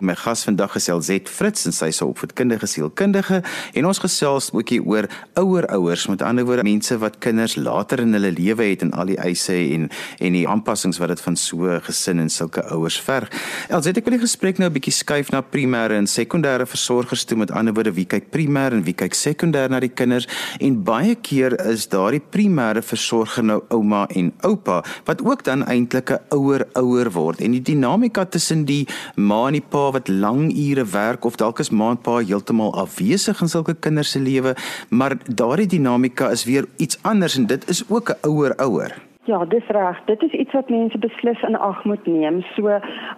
My 0.00 0.14
gas 0.16 0.44
vandag 0.44 0.78
is 0.78 0.86
Elzet 0.88 1.28
Fritz 1.28 1.66
en 1.68 1.74
sy 1.76 1.90
is 1.92 2.00
'n 2.00 2.08
opvoedkundige 2.08 2.66
sielkundige 2.66 3.42
en 3.74 3.86
ons 3.86 3.98
gesels 3.98 4.48
ook 4.52 4.68
hier 4.68 4.82
oor 4.82 5.06
ouer 5.34 5.66
ouers, 5.66 6.06
met 6.06 6.22
ander 6.22 6.44
woorde 6.44 6.62
mense 6.62 6.98
wat 6.98 7.18
kinders 7.18 7.56
later 7.56 8.00
in 8.00 8.12
hulle 8.12 8.32
lewe 8.32 8.64
het 8.64 8.82
en 8.82 8.92
al 8.92 9.06
die 9.06 9.18
eise 9.18 9.52
en 9.52 9.90
en 10.18 10.32
die 10.32 10.48
aanpassings 10.48 10.98
wat 10.98 11.08
dit 11.08 11.20
van 11.20 11.36
so 11.36 11.68
'n 11.68 11.80
gesin 11.80 12.18
en 12.18 12.30
sulke 12.30 12.64
ouers 12.64 13.00
verg. 13.00 13.28
Elzet, 13.68 13.96
ek 13.96 14.04
wil 14.04 14.12
die 14.12 14.26
gesprek 14.26 14.58
nou 14.58 14.70
'n 14.70 14.72
bietjie 14.72 14.92
skuif 14.92 15.30
na 15.30 15.42
primêre 15.42 15.92
en 15.92 16.06
sekondêre 16.06 16.66
versorgers 16.66 17.24
toe, 17.24 17.36
met 17.36 17.50
ander 17.50 17.74
woorde 17.74 17.92
wie 17.92 18.06
kyk 18.06 18.30
primêr 18.30 18.72
en 18.72 18.84
wie 18.84 18.94
kyk 18.94 19.14
sekondêr 19.14 19.68
na 19.68 19.80
die 19.80 19.92
kinders 19.92 20.26
en 20.60 20.82
baie 20.82 21.14
keer 21.14 21.60
is 21.66 21.88
daardie 21.88 22.22
primêre 22.30 22.82
versorger 22.82 23.44
nou 23.44 23.62
ouma 23.68 24.06
en 24.08 24.32
oupa 24.40 24.82
wat 25.04 25.22
ook 25.22 25.44
dan 25.44 25.64
eintlik 25.66 26.10
'n 26.10 26.20
ouer 26.30 26.66
ouer 26.72 27.10
word 27.10 27.40
en 27.40 27.50
die 27.50 27.62
dinamika 27.62 28.24
tussen 28.24 28.64
die 28.64 28.86
ma 29.16 29.46
en 29.46 29.52
die 29.52 29.60
pa 29.68 29.89
wat 29.92 30.08
lang 30.08 30.50
ure 30.52 30.84
werk 30.84 31.24
of 31.24 31.36
dalk 31.36 31.58
is 31.58 31.70
maandpa 31.70 32.18
heeltemal 32.18 32.74
afwesig 32.74 33.40
in 33.40 33.48
sulke 33.48 33.74
kinders 33.74 34.10
se 34.10 34.20
lewe, 34.20 34.54
maar 34.88 35.16
daardie 35.26 35.66
dinamika 35.66 36.30
is 36.30 36.44
weer 36.44 36.66
iets 36.76 36.98
anders 37.02 37.36
en 37.36 37.46
dit 37.46 37.68
is 37.68 37.84
ook 37.88 38.10
'n 38.10 38.28
ouer 38.28 38.56
ouer. 38.56 39.10
Ja, 39.24 39.44
dis 39.44 39.66
reg. 39.66 39.98
Dit 40.04 40.22
is 40.22 40.32
iets 40.32 40.52
wat 40.52 40.68
mense 40.68 40.98
beslis 40.98 41.42
in 41.42 41.56
ag 41.56 41.84
moet 41.84 42.06
neem. 42.06 42.42
So 42.54 42.62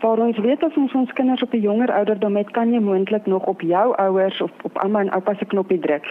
waar 0.01 0.19
ons 0.19 0.39
weet 0.39 0.63
of 0.63 0.77
ons 0.77 0.93
ons 0.93 1.13
kinders 1.13 1.43
op 1.43 1.53
'n 1.53 1.61
jonger 1.61 1.93
ouderdom 1.93 2.37
het, 2.37 2.51
kan 2.51 2.73
jy 2.73 2.81
moontlik 2.81 3.27
nog 3.27 3.45
op 3.45 3.61
jou 3.61 3.95
ouers 3.97 4.41
of 4.41 4.51
op 4.63 4.79
ouma 4.79 5.01
en 5.01 5.11
oupa 5.11 5.35
se 5.35 5.45
knoppie 5.45 5.79
druk. 5.79 6.05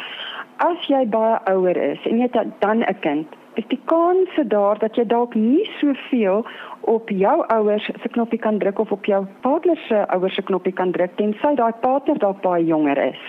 As 0.58 0.88
jy 0.88 1.08
baie 1.08 1.40
ouer 1.44 1.78
is 1.78 2.00
en 2.06 2.18
jy 2.18 2.30
dan 2.60 2.80
'n 2.80 3.00
kind, 3.00 3.28
is 3.60 3.68
die 3.68 3.80
kans 3.86 4.30
daar 4.48 4.80
dat 4.80 4.96
jy 4.96 5.06
dalk 5.06 5.36
nie 5.36 5.66
soveel 5.80 6.46
op 6.82 7.10
jou 7.10 7.38
ouers 7.48 7.86
se 7.86 8.10
knoppie 8.16 8.40
kan 8.40 8.60
druk 8.60 8.80
of 8.80 8.92
op 8.92 9.06
jou 9.06 9.26
partner 9.42 9.78
se 9.88 10.06
ouers 10.08 10.36
se 10.36 10.42
knoppie 10.42 10.74
kan 10.74 10.92
druk 10.92 11.16
tensy 11.16 11.56
daai 11.56 11.74
partner 11.82 12.20
dalk 12.20 12.42
baie 12.42 12.66
jonger 12.66 12.98
is. 12.98 13.22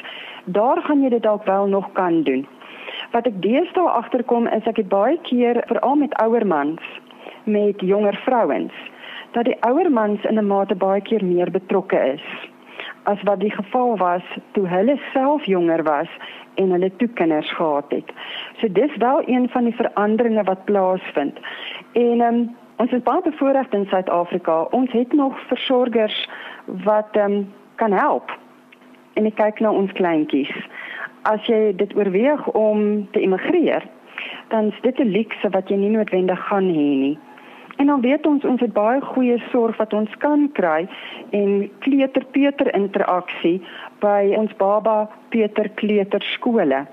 Daar 0.44 0.82
gaan 0.82 1.02
jy 1.02 1.08
dit 1.08 1.22
dalk 1.22 1.44
wel 1.44 1.66
nog 1.66 1.92
kan 1.92 2.22
doen. 2.22 2.46
Wat 3.12 3.26
ek 3.26 3.42
deesdae 3.42 3.88
agterkom 3.88 4.46
is 4.46 4.66
ek 4.66 4.76
het 4.76 4.88
baie 4.88 5.18
keer 5.28 5.62
veral 5.66 5.98
met 6.04 6.14
ouer 6.22 6.46
mans 6.46 6.82
met 7.44 7.80
jonger 7.80 8.16
vrouens 8.24 8.72
dat 9.32 9.44
die 9.44 9.56
ouer 9.66 9.90
mans 9.90 10.24
in 10.24 10.38
'n 10.38 10.46
mate 10.46 10.74
baie 10.74 11.00
keer 11.00 11.24
meer 11.24 11.50
betrokke 11.50 11.98
is 12.14 12.24
as 13.02 13.22
wat 13.22 13.40
die 13.40 13.50
geval 13.50 13.96
was 13.96 14.22
toe 14.52 14.66
hulle 14.68 14.96
self 15.12 15.44
jonger 15.44 15.82
was 15.82 16.08
en 16.54 16.70
hulle 16.70 16.90
toe 16.96 17.08
kinders 17.08 17.54
gehad 17.54 17.84
het. 17.88 18.12
So 18.60 18.72
dis 18.72 18.96
wel 18.96 19.22
een 19.28 19.48
van 19.48 19.64
die 19.64 19.74
veranderinge 19.74 20.44
wat 20.44 20.64
plaasvind. 20.64 21.38
En 21.92 22.20
um, 22.20 22.56
ons 22.76 22.90
is 22.90 23.02
baie 23.02 23.22
bevoorreg 23.22 23.68
in 23.70 23.86
Suid-Afrika. 23.86 24.62
Ons 24.62 24.92
het 24.92 25.12
nog 25.12 25.38
versorgers 25.46 26.28
wat 26.66 27.16
um, 27.16 27.52
kan 27.74 27.92
help. 27.92 28.38
En 29.14 29.26
ek 29.26 29.36
kyk 29.36 29.60
na 29.60 29.72
ons 29.72 29.92
kleintjies. 29.92 30.52
As 31.28 31.44
jy 31.46 31.72
dit 31.76 31.96
oorweeg 31.96 32.46
om 32.58 33.08
te 33.12 33.20
immigreer, 33.20 33.84
dan 34.48 34.72
is 34.72 34.80
dit 34.82 34.98
'n 34.98 35.12
luukse 35.12 35.48
wat 35.50 35.68
jy 35.68 35.76
nie 35.76 35.90
noodwendig 35.90 36.46
gaan 36.48 36.68
hê 36.68 36.88
nie. 37.04 37.18
En 37.76 37.86
dan 37.86 38.00
weet 38.00 38.26
ons 38.26 38.44
ons 38.44 38.60
het 38.60 38.72
baie 38.72 39.00
goeie 39.00 39.38
sorg 39.50 39.76
wat 39.76 39.92
ons 39.92 40.16
kan 40.18 40.48
kry 40.52 40.88
en 41.30 41.70
kleuter 41.78 42.24
Peter 42.30 42.74
interaksie 42.74 43.62
by 44.00 44.34
ons 44.36 44.52
baba 44.56 45.08
Peter 45.28 45.68
kleuter 45.80 46.22
skole. 46.34 46.84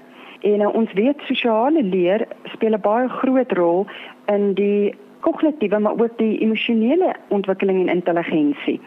En 0.42 0.62
uh, 0.62 0.74
ons 0.74 0.94
weet 0.94 1.28
sosiale 1.28 1.84
leer 1.84 2.28
speel 2.54 2.74
'n 2.78 2.82
baie 2.82 3.10
groot 3.10 3.52
rol 3.52 3.88
in 4.26 4.54
die 4.54 4.96
kognitiewe 5.20 5.80
maar 5.80 6.00
ook 6.00 6.18
die 6.18 6.40
emosionele 6.40 7.16
ontwikkeling 7.28 7.80
en 7.80 7.96
intelligensie. 7.96 8.80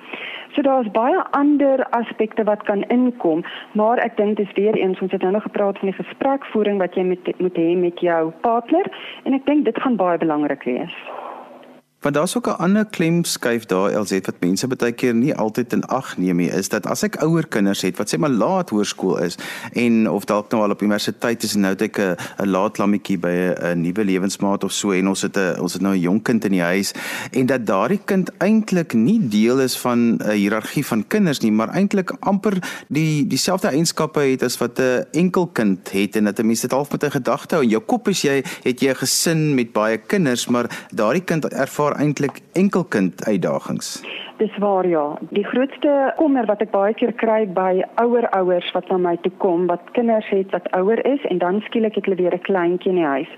So 0.52 0.62
daar's 0.62 0.90
baie 0.90 1.22
ander 1.30 1.86
aspekte 1.90 2.44
wat 2.44 2.62
kan 2.62 2.84
inkom, 2.88 3.44
maar 3.72 3.98
ek 3.98 4.16
dink 4.16 4.36
dis 4.36 4.52
weer 4.52 4.76
eens 4.76 5.00
ons 5.00 5.12
het 5.12 5.22
nou 5.22 5.32
nog 5.32 5.42
gepraat 5.42 5.78
van 5.78 5.88
die 5.88 6.04
gesprekvoering 6.04 6.78
wat 6.78 6.94
jy 6.94 7.02
met 7.02 7.38
moet 7.38 7.56
hê 7.56 7.76
met 7.76 8.00
jou 8.00 8.30
partner 8.40 8.88
en 9.24 9.32
ek 9.34 9.46
dink 9.46 9.64
dit 9.64 9.80
gaan 9.80 9.96
baie 9.96 10.18
belangrik 10.18 10.64
wees. 10.68 10.96
Want 12.02 12.14
daar's 12.14 12.36
ook 12.36 12.46
'n 12.48 12.62
ander 12.62 12.84
klem 12.84 13.24
skuif 13.24 13.64
daar 13.66 13.92
LZ 14.00 14.10
wat 14.10 14.40
mense 14.40 14.66
baie 14.66 14.92
keer 14.92 15.14
nie 15.14 15.34
altyd 15.34 15.72
in 15.72 15.84
ag 15.84 16.16
neem 16.18 16.36
nie, 16.36 16.50
is 16.50 16.68
dat 16.68 16.86
as 16.86 17.02
ek 17.02 17.16
ouer 17.22 17.46
kinders 17.46 17.82
het 17.82 17.96
wat 17.96 18.14
sê 18.14 18.18
maar 18.18 18.30
laat 18.30 18.70
hoërskool 18.70 19.18
is 19.18 19.38
en 19.72 20.10
of 20.10 20.24
dalk 20.24 20.50
nou 20.50 20.62
al 20.62 20.70
op 20.70 20.82
universiteit 20.82 21.42
is 21.42 21.54
en 21.54 21.60
nou 21.60 21.72
het 21.72 21.82
ek 21.82 21.98
'n 21.98 22.16
laat 22.46 22.78
lammetjie 22.78 23.18
by 23.18 23.54
'n 23.54 23.80
nuwe 23.80 24.04
lewensmaat 24.04 24.64
of 24.64 24.72
so 24.72 24.90
en 24.90 25.08
ons 25.08 25.22
het 25.22 25.36
'n 25.36 25.60
ons 25.60 25.72
het 25.72 25.82
nou 25.82 25.94
'n 25.94 26.00
jong 26.00 26.22
kind 26.22 26.44
in 26.44 26.50
die 26.50 26.62
huis 26.62 26.92
en 27.30 27.46
dat 27.46 27.66
daardie 27.66 28.00
kind 28.04 28.30
eintlik 28.38 28.92
nie 28.94 29.28
deel 29.28 29.60
is 29.60 29.76
van 29.78 30.18
'n 30.18 30.30
hiërargie 30.30 30.86
van 30.86 31.06
kinders 31.06 31.40
nie, 31.40 31.52
maar 31.52 31.68
eintlik 31.68 32.12
amper 32.20 32.58
die 32.88 33.26
dieselfde 33.26 33.68
eienskappe 33.68 34.20
het 34.20 34.42
as 34.42 34.58
wat 34.58 34.78
'n 34.78 35.04
enkel 35.12 35.46
kind 35.46 35.90
het 35.92 36.16
en 36.16 36.24
dat 36.24 36.38
'n 36.38 36.46
mens 36.46 36.60
dit 36.60 36.70
half 36.70 36.90
met 36.90 37.04
'n 37.04 37.10
gedagte 37.10 37.54
hou. 37.54 37.64
In 37.64 37.70
jou 37.70 37.82
kop 37.82 38.08
is 38.08 38.22
jy 38.22 38.44
het 38.62 38.80
jy 38.80 38.90
'n 38.90 38.96
gesin 38.96 39.54
met 39.54 39.72
baie 39.72 39.98
kinders, 39.98 40.46
maar 40.46 40.66
daardie 40.94 41.24
kind 41.24 41.44
ervaar 41.48 41.91
daar 41.92 42.00
eintlik 42.00 42.40
enkelkind 42.52 43.24
uitdagings? 43.24 44.02
Dis 44.36 44.56
waar 44.58 44.86
ja. 44.88 45.18
Die 45.30 45.44
grootste 45.44 46.12
kommer 46.16 46.46
wat 46.46 46.62
ek 46.64 46.70
baie 46.72 46.94
keer 46.94 47.12
kry 47.20 47.44
by 47.46 47.82
ouer 48.00 48.26
ouers 48.32 48.70
wat 48.74 48.88
na 48.90 48.96
my 48.98 49.14
toe 49.22 49.32
kom 49.44 49.66
wat 49.70 49.92
kinders 49.96 50.28
het 50.32 50.50
wat 50.56 50.70
ouer 50.78 51.02
is 51.06 51.20
en 51.30 51.38
dan 51.38 51.60
skielik 51.66 51.94
het 51.94 52.08
hulle 52.08 52.16
weer 52.22 52.34
'n 52.34 52.46
kleintjie 52.48 52.90
in 52.90 53.00
die 53.00 53.04
huis. 53.04 53.32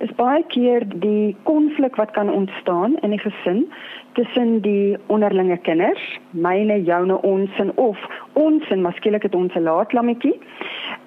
Is 0.00 0.14
baie 0.16 0.42
keer 0.48 0.82
die 0.88 1.36
konflik 1.42 1.96
wat 1.96 2.10
kan 2.10 2.30
ontstaan 2.30 2.96
in 3.02 3.10
die 3.10 3.20
gesin 3.20 3.68
tussen 4.12 4.60
die 4.60 4.96
onderlinge 5.06 5.56
kinders, 5.56 6.18
myne, 6.30 6.82
joune, 6.82 7.22
ons 7.22 7.50
en 7.58 7.76
of 7.76 7.98
ons 8.32 8.68
en 8.68 8.82
maskielik 8.82 9.22
het 9.22 9.34
ons 9.34 9.54
'n 9.54 9.62
laat 9.62 9.92
lammetjie. 9.92 10.40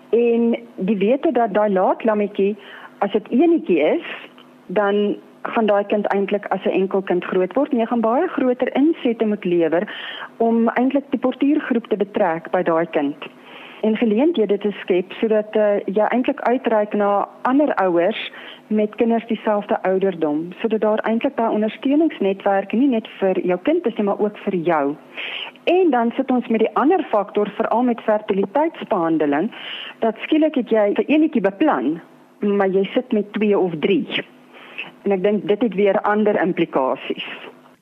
En 0.09 0.55
die 0.75 0.97
wete 0.97 1.31
dat 1.31 1.53
daai 1.53 1.69
laat 1.69 2.03
lammetjie 2.03 2.55
as 2.99 3.11
dit 3.11 3.27
eenetjie 3.29 3.79
is, 3.79 4.05
dan 4.67 5.17
gaan 5.41 5.65
daai 5.65 5.83
kind 5.85 6.07
eintlik 6.13 6.45
as 6.49 6.63
'n 6.65 6.69
enkel 6.81 7.01
kind 7.01 7.23
groot 7.23 7.53
word. 7.53 7.71
En 7.71 7.79
jy 7.79 7.85
gaan 7.85 8.01
baie 8.01 8.27
groter 8.27 8.75
insette 8.75 9.25
moet 9.25 9.45
lewer 9.45 9.83
om 10.37 10.69
eintlik 10.69 11.03
die 11.09 11.19
portuïergroep 11.19 11.87
te 11.87 11.97
betrek 11.97 12.51
by 12.51 12.63
daai 12.63 12.85
kind. 12.85 13.15
En 13.81 13.97
geleenthede 13.97 14.57
te 14.57 14.71
skep 14.71 15.11
sodat 15.11 15.55
uh, 15.55 15.79
jy 15.85 16.05
eintlik 16.09 16.41
uitreik 16.41 16.93
na 16.93 17.27
ander 17.41 17.73
ouers 17.75 18.31
met 18.67 18.95
kinders 18.95 19.25
dieselfde 19.27 19.81
ouderdom 19.83 20.53
sodat 20.61 20.81
daar 20.81 20.99
eintlik 20.99 21.35
daai 21.35 21.53
ondersteuningsnetwerk 21.53 22.71
nie 22.71 22.87
net 22.87 23.07
vir 23.19 23.39
jou 23.41 23.59
kind 23.63 23.85
is 23.85 23.95
nie 23.95 24.03
maar 24.03 24.19
ook 24.19 24.37
vir 24.37 24.55
jou. 24.55 24.95
En 25.63 25.89
dan 25.89 26.11
sit 26.15 26.31
ons 26.31 26.47
met 26.47 26.59
die 26.59 26.75
ander 26.75 27.03
faktor 27.09 27.49
veral 27.49 27.83
met 27.83 28.01
fertiliteitsbehandeling 28.01 29.51
dat 29.99 30.15
skielik 30.17 30.55
het 30.55 30.69
jy 30.69 30.93
vir 30.93 31.05
enetjie 31.07 31.41
beplan 31.41 32.01
maar 32.39 32.69
jy 32.69 32.85
sit 32.93 33.11
met 33.11 33.33
2 33.33 33.59
of 33.59 33.73
3 33.79 34.23
en 35.03 35.11
ek 35.11 35.23
dink 35.23 35.47
dit 35.47 35.61
het 35.61 35.75
weer 35.75 36.01
ander 36.01 36.37
implikasies. 36.41 37.25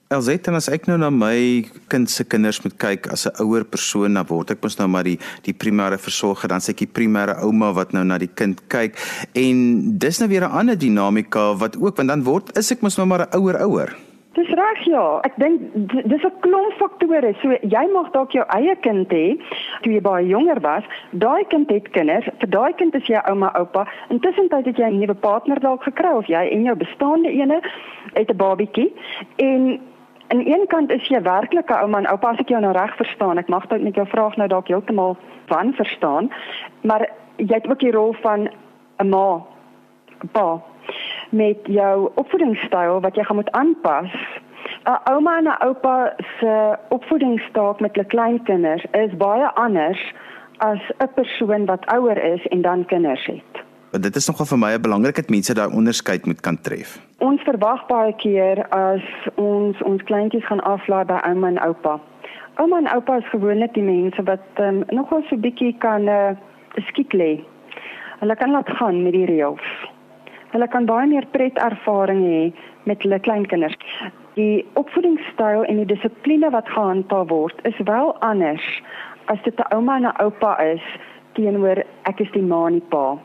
Elzet 0.09 0.47
en 0.49 0.57
as 0.57 0.65
ek 0.73 0.87
nou 0.89 0.95
na 0.97 1.11
my 1.13 1.67
kind 1.93 2.09
se 2.09 2.23
kinders 2.25 2.63
moet 2.63 2.73
kyk 2.81 3.11
as 3.13 3.27
'n 3.27 3.43
ouer 3.45 3.63
persoon 3.63 4.17
dan 4.17 4.25
word 4.25 4.51
ek 4.51 4.63
mos 4.63 4.79
nou 4.79 4.87
maar 4.87 5.03
die 5.03 5.19
die 5.45 5.53
primêre 5.53 5.99
versorger 6.01 6.49
dan 6.49 6.59
sê 6.59 6.73
ek 6.73 6.81
die 6.81 6.93
primêre 6.97 7.37
ouma 7.45 7.71
wat 7.73 7.93
nou 7.93 8.03
na 8.03 8.17
die 8.17 8.33
kind 8.33 8.57
kyk 8.69 8.97
en 9.35 9.99
dis 9.99 10.19
nou 10.19 10.29
weer 10.29 10.49
'n 10.49 10.51
ander 10.51 10.75
dinamika 10.75 11.53
wat 11.53 11.77
ook 11.77 11.97
want 11.97 12.09
dan 12.09 12.23
word 12.23 12.57
is 12.57 12.71
ek 12.71 12.81
mos 12.81 12.97
nou 12.97 13.05
maar 13.05 13.29
'n 13.29 13.37
ouer 13.37 13.61
ouer. 13.61 14.08
Dis 14.37 14.49
reg 14.53 14.81
ja. 14.85 15.03
Ek 15.25 15.33
dink 15.41 15.61
dis 16.05 16.23
'n 16.23 16.39
klomp 16.45 16.73
faktore. 16.77 17.33
So 17.41 17.57
jy 17.61 17.83
mag 17.93 18.11
dalk 18.13 18.31
jou 18.31 18.45
eie 18.55 18.75
kind 18.85 19.09
hê 19.09 19.37
toe 19.81 19.93
jy 19.93 20.01
baie 20.01 20.27
jonger 20.27 20.59
was. 20.61 20.83
Daai 21.11 21.43
kind 21.49 21.69
het 21.69 21.89
kinders. 21.89 22.29
Vir 22.39 22.49
daai 22.49 22.73
kind 22.73 22.95
is 22.95 23.07
jy 23.07 23.21
ouma, 23.25 23.49
oupa. 23.57 23.87
Intussen 24.09 24.47
het 24.51 24.77
jy 24.77 24.85
'n 24.85 24.99
nuwe 24.99 25.15
partner 25.15 25.59
dalk 25.59 25.83
gekry 25.83 26.13
of 26.13 26.27
jy 26.27 26.43
en 26.51 26.63
jou 26.63 26.75
bestaande 26.75 27.31
ene 27.31 27.61
het 28.13 28.29
'n 28.29 28.37
babietjie. 28.37 28.93
En 29.37 29.81
aan 30.27 30.45
een 30.45 30.67
kant 30.67 30.91
is 30.91 31.07
jy 31.07 31.21
werklik 31.21 31.69
'n 31.69 31.81
ouma 31.81 31.97
en 31.97 32.11
oupa 32.11 32.29
as 32.29 32.39
ek 32.39 32.49
jou 32.49 32.61
nou 32.61 32.73
reg 32.73 32.95
verstaan. 32.95 33.37
Ek 33.37 33.49
mag 33.49 33.67
dalk 33.67 33.81
net 33.81 33.95
jou 33.95 34.07
vraag 34.07 34.37
nou 34.37 34.47
dalk 34.47 34.67
heeltemal 34.67 35.17
van 35.47 35.73
verstaan. 35.73 36.31
Maar 36.81 37.09
jy 37.37 37.55
het 37.55 37.69
ook 37.69 37.79
die 37.79 37.91
rol 37.91 38.13
van 38.13 38.49
'n 38.99 39.09
ma, 39.09 39.41
'n 40.21 40.29
pa 40.31 40.68
met 41.29 41.57
jou 41.63 42.11
opvoedingsstyl 42.15 43.01
wat 43.01 43.15
jy 43.15 43.23
gaan 43.23 43.35
moet 43.35 43.51
aanpas. 43.51 44.11
'n 44.85 44.97
Ouma 45.11 45.37
en 45.37 45.47
'n 45.47 45.63
oupa 45.67 46.13
se 46.39 46.77
opvoedingsstaak 46.89 47.79
met 47.79 47.95
hulle 47.95 48.07
kleinkinders 48.07 48.85
is 48.91 49.17
baie 49.17 49.47
anders 49.53 50.13
as 50.57 50.79
'n 50.97 51.13
persoon 51.13 51.65
wat 51.65 51.85
ouer 51.85 52.23
is 52.23 52.47
en 52.47 52.61
dan 52.61 52.85
kinders 52.85 53.25
het. 53.25 53.63
Want 53.91 54.03
dit 54.03 54.15
is 54.15 54.27
nogal 54.27 54.45
vir 54.45 54.57
my 54.57 54.71
'n 54.73 54.81
belangrikheid 54.81 55.29
mense 55.29 55.53
daai 55.53 55.73
onderskeid 55.73 56.25
moet 56.25 56.41
kan 56.41 56.61
tref. 56.61 56.99
Ons 57.17 57.41
verwag 57.41 57.87
baie 57.87 58.13
keer 58.15 58.67
as 58.69 59.01
ons 59.35 59.81
ons 59.81 60.03
kleintjies 60.03 60.45
gaan 60.45 60.63
aflaai 60.63 61.05
by 61.05 61.19
ouma 61.29 61.47
en 61.47 61.61
oupa. 61.61 61.99
Ouma 62.55 62.77
en 62.77 62.93
oupa 62.93 63.17
is 63.17 63.29
gewoonlik 63.29 63.73
die 63.73 63.83
mense 63.83 64.23
wat 64.23 64.45
um, 64.59 64.83
nogal 64.89 65.21
so 65.29 65.37
bietjie 65.37 65.75
kan 65.77 66.07
uh, 66.07 66.35
skiet 66.75 67.13
lê. 67.13 67.43
Hulle 68.19 68.35
kan 68.35 68.51
laat 68.51 68.69
gaan 68.69 69.03
met 69.03 69.13
die 69.13 69.25
reëls. 69.25 69.88
Hulle 70.53 70.67
kan 70.67 70.85
baie 70.89 71.07
meer 71.07 71.25
pret 71.33 71.57
ervaring 71.61 72.21
hê 72.25 72.39
met 72.89 73.03
hulle 73.05 73.19
kleinkinders. 73.19 73.75
Die 74.33 74.65
opvoedingsstyl 74.81 75.65
en 75.69 75.81
die 75.81 75.89
dissipline 75.91 76.49
wat 76.55 76.69
gehandhaaf 76.73 77.29
word 77.29 77.59
is 77.69 77.77
wel 77.89 78.15
anders 78.25 78.65
as 79.33 79.41
dit 79.45 79.59
'n 79.59 79.75
ouma 79.75 79.97
en 79.97 80.07
'n 80.07 80.21
oupa 80.25 80.57
is 80.61 80.85
teenoor 81.33 81.83
ek 82.09 82.19
is 82.19 82.31
die 82.31 82.41
ma 82.41 82.65
en 82.67 82.79
die 82.79 82.89
pa. 82.89 83.17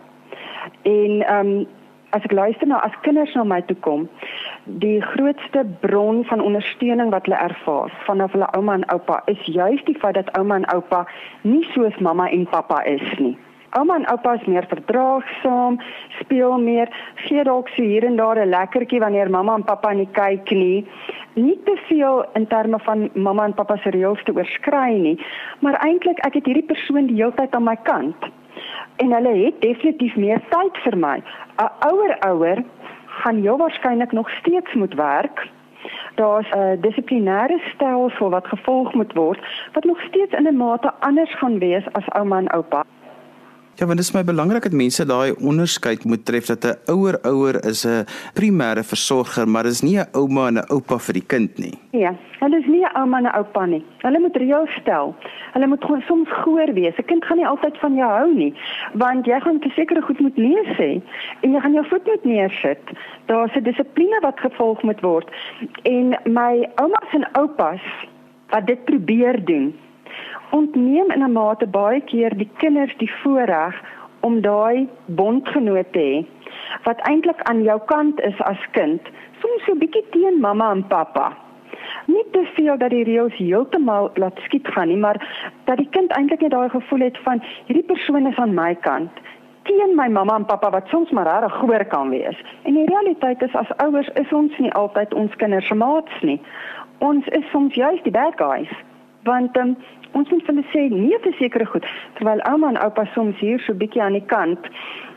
En 0.82 1.22
ehm 1.22 1.46
um, 1.46 1.66
as 2.10 2.24
ek 2.24 2.32
luister 2.32 2.66
na 2.66 2.78
as 2.78 3.00
kinders 3.02 3.34
na 3.34 3.44
my 3.44 3.60
toe 3.62 3.76
kom, 3.76 4.08
die 4.64 5.00
grootste 5.00 5.64
bron 5.80 6.24
van 6.24 6.40
ondersteuning 6.40 7.10
wat 7.10 7.24
hulle 7.26 7.40
ervaar 7.40 7.90
vanaf 8.06 8.32
hulle 8.32 8.48
ouma 8.56 8.74
en 8.74 8.90
oupa 8.92 9.22
is 9.26 9.40
juis 9.46 9.84
die 9.84 9.98
feit 9.98 10.14
dat 10.14 10.30
ouma 10.38 10.54
en 10.54 10.70
oupa 10.74 11.06
nie 11.42 11.64
soos 11.72 11.98
mamma 11.98 12.28
en 12.28 12.46
pappa 12.46 12.82
is 12.82 13.18
nie 13.18 13.36
Ouma 13.74 13.96
en 13.98 14.04
oupa 14.06 14.36
is 14.38 14.44
meer 14.46 14.66
verdraagsaam, 14.70 15.80
speel 16.20 16.52
meer, 16.62 16.90
gee 17.24 17.42
dalk 17.42 17.72
so 17.74 17.82
hier 17.82 18.04
en 18.06 18.16
daar 18.16 18.38
'n 18.38 18.48
lekkertjie 18.48 19.00
wanneer 19.00 19.30
mamma 19.30 19.54
en 19.54 19.64
pappa 19.64 19.90
nie 19.92 20.08
kyk 20.12 20.50
nie. 20.50 20.86
Nie 21.34 21.58
te 21.64 21.76
veel 21.88 22.24
in 22.34 22.46
terme 22.46 22.78
van 22.78 23.10
mamma 23.14 23.44
en 23.44 23.54
pappa 23.54 23.76
se 23.76 23.90
reëls 23.90 24.22
te 24.24 24.32
oorskry 24.32 24.92
nie, 24.98 25.18
maar 25.58 25.80
eintlik 25.86 26.18
ek 26.26 26.34
het 26.34 26.46
hierdie 26.46 26.70
persoon 26.72 27.06
die 27.06 27.16
hele 27.16 27.34
tyd 27.34 27.54
aan 27.54 27.64
my 27.64 27.76
kant. 27.82 28.30
En 28.96 29.12
hulle 29.12 29.34
het 29.44 29.60
definitief 29.60 30.16
meer 30.16 30.40
tyd 30.50 30.76
vir 30.84 30.96
my. 30.96 31.22
'n 31.58 31.70
Ouer 31.90 32.16
ouer 32.20 32.64
gaan 33.06 33.42
jou 33.42 33.56
waarskynlik 33.56 34.12
nog 34.12 34.30
steeds 34.30 34.74
moet 34.74 34.94
werk 34.94 35.50
daar's 36.14 36.50
'n 36.50 36.80
dissiplinêre 36.80 37.58
stelsel 37.74 38.30
wat 38.30 38.46
gevolg 38.46 38.94
moet 38.94 39.12
word 39.12 39.40
wat 39.72 39.84
nog 39.84 40.00
steeds 40.00 40.32
in 40.32 40.46
'n 40.46 40.56
mate 40.56 40.92
anders 41.00 41.34
gaan 41.34 41.58
wees 41.58 41.84
as 41.92 42.08
ouma 42.08 42.38
en 42.38 42.48
oupa. 42.48 42.84
Ja, 43.74 43.86
want 43.86 43.98
dit 43.98 44.06
is 44.06 44.14
my 44.14 44.22
belangrik 44.22 44.62
dat 44.62 44.72
mense 44.78 45.02
daai 45.06 45.32
onderskeid 45.42 46.04
moet 46.06 46.24
tref 46.24 46.46
dat 46.46 46.64
'n 46.64 46.92
ouer 46.92 47.18
ouer 47.26 47.56
is 47.66 47.84
'n 47.84 48.06
primêre 48.38 48.84
versorger, 48.84 49.48
maar 49.48 49.66
is 49.66 49.82
nie 49.82 49.98
'n 49.98 50.06
ouma 50.12 50.46
en 50.46 50.58
'n 50.58 50.70
oupa 50.70 50.98
vir 50.98 51.14
die 51.14 51.26
kind 51.26 51.58
nie. 51.58 51.74
Ja, 51.90 52.14
hulle 52.38 52.58
is 52.58 52.66
nie 52.66 52.84
'n 52.84 52.96
ouma 52.96 53.18
en 53.18 53.24
'n 53.24 53.36
oupa 53.36 53.66
nie. 53.66 53.84
Hulle 53.98 54.18
moet 54.18 54.36
reël 54.36 54.66
stel. 54.80 55.14
Hulle 55.52 55.66
moet 55.66 55.84
gewoon 55.84 56.02
soms 56.06 56.28
goeie 56.42 56.72
wees. 56.72 56.96
'n 56.98 57.04
Kind 57.04 57.24
gaan 57.24 57.36
nie 57.36 57.46
altyd 57.46 57.78
van 57.78 57.94
jou 57.94 58.10
hou 58.10 58.34
nie, 58.34 58.54
want 58.92 59.26
jy 59.26 59.40
gaan 59.40 59.60
sekere 59.74 60.02
goed 60.02 60.20
moet 60.20 60.36
lees 60.36 60.68
sê 60.78 61.02
en 61.40 61.52
jy 61.52 61.60
gaan 61.60 61.72
jou 61.72 61.86
voet 61.86 62.06
moet 62.06 62.24
neersit. 62.24 62.82
Daar's 63.26 63.56
'n 63.56 63.62
dissipline 63.62 64.18
wat 64.20 64.40
gevolg 64.40 64.82
moet 64.82 65.00
word. 65.00 65.28
En 65.82 66.18
my 66.24 66.68
oumas 66.74 67.10
en 67.12 67.32
oupas 67.32 67.80
wat 68.50 68.66
dit 68.66 68.84
probeer 68.84 69.44
doen 69.44 69.74
ontneem 70.58 71.10
in 71.10 71.22
'n 71.24 71.32
mate 71.32 71.66
baie 71.66 72.00
keer 72.00 72.36
die 72.36 72.50
kinders 72.62 72.94
die 72.96 73.10
voorreg 73.22 73.74
om 74.20 74.40
daai 74.40 74.88
bondgenoot 75.06 75.92
te 75.92 76.04
hê 76.10 76.26
wat 76.84 77.00
eintlik 77.10 77.40
aan 77.42 77.62
jou 77.62 77.80
kant 77.86 78.20
is 78.20 78.40
as 78.50 78.62
kind, 78.70 79.02
soms 79.40 79.64
so 79.64 79.72
'n 79.72 79.78
bietjie 79.78 80.04
teen 80.10 80.40
mamma 80.40 80.70
en 80.70 80.86
pappa. 80.86 81.32
Nie 82.06 82.24
te 82.32 82.44
veel 82.54 82.78
dat 82.78 82.90
die 82.90 83.04
reëls 83.04 83.36
heeltemal 83.36 84.10
laat 84.14 84.38
skiet 84.38 84.68
gaan 84.68 84.88
nie, 84.88 84.96
maar 84.96 85.18
dat 85.64 85.76
die 85.76 85.88
kind 85.90 86.10
eintlik 86.10 86.40
net 86.40 86.50
daai 86.50 86.68
gevoel 86.68 87.00
het 87.00 87.18
van 87.18 87.42
hierdie 87.66 87.90
persoon 87.92 88.26
is 88.26 88.36
aan 88.36 88.54
my 88.54 88.74
kant 88.74 89.10
teen 89.64 89.96
my 89.96 90.08
mamma 90.08 90.36
en 90.36 90.44
pappa 90.44 90.70
wat 90.70 90.88
soms 90.88 91.10
maar 91.10 91.28
reg 91.40 91.52
goeie 91.58 91.84
kan 91.84 92.10
wees. 92.10 92.38
En 92.62 92.74
die 92.74 92.86
realiteit 92.86 93.42
is 93.42 93.54
as 93.54 93.76
ouers 93.76 94.08
is 94.14 94.32
ons 94.32 94.58
nie 94.58 94.72
altyd 94.72 95.14
ons 95.14 95.36
kinders 95.36 95.66
se 95.66 95.74
maats 95.74 96.20
nie. 96.20 96.40
Ons 96.98 97.26
is 97.26 97.50
soms 97.50 97.74
juist 97.74 98.04
die 98.04 98.12
bad 98.12 98.36
guys. 98.36 98.70
Want 99.24 99.56
um, 99.56 99.76
ons 100.14 100.30
moet 100.30 100.46
hulle 100.46 100.64
sê 100.72 100.88
nee 100.90 101.18
te 101.22 101.32
sekere 101.38 101.66
goed 101.66 101.86
terwyl 102.18 102.42
ouma 102.50 102.72
en 102.72 102.80
oupa 102.86 103.04
soms 103.14 103.38
hier 103.42 103.62
so 103.66 103.74
bietjie 103.74 104.02
aan 104.02 104.18
die 104.18 104.26
kant 104.34 104.68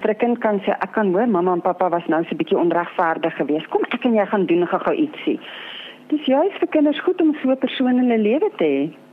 vir 0.02 0.12
'n 0.12 0.20
kind 0.24 0.40
kan 0.46 0.60
sê 0.66 0.72
ek 0.76 0.92
kan 0.94 1.14
hoor 1.14 1.28
mamma 1.28 1.54
en 1.54 1.62
pappa 1.62 1.90
was 1.90 2.08
nou 2.08 2.24
so 2.26 2.36
bietjie 2.36 2.58
onregverdig 2.58 3.36
geweest. 3.36 3.70
Kom 3.70 3.84
ek 3.92 4.06
en 4.06 4.16
jy 4.16 4.26
gaan 4.26 4.46
doen 4.46 4.68
gou-gou 4.68 4.94
ietsie. 4.94 5.40
Dis 6.10 6.26
juist 6.26 6.60
vir 6.60 6.68
kinders 6.68 7.00
goed 7.00 7.22
om 7.22 7.36
so 7.42 7.52
'n 7.52 7.58
persoon 7.58 8.00
in 8.00 8.10
hulle 8.10 8.18
lewe 8.18 8.50
te 8.58 8.66
hê 8.66 9.07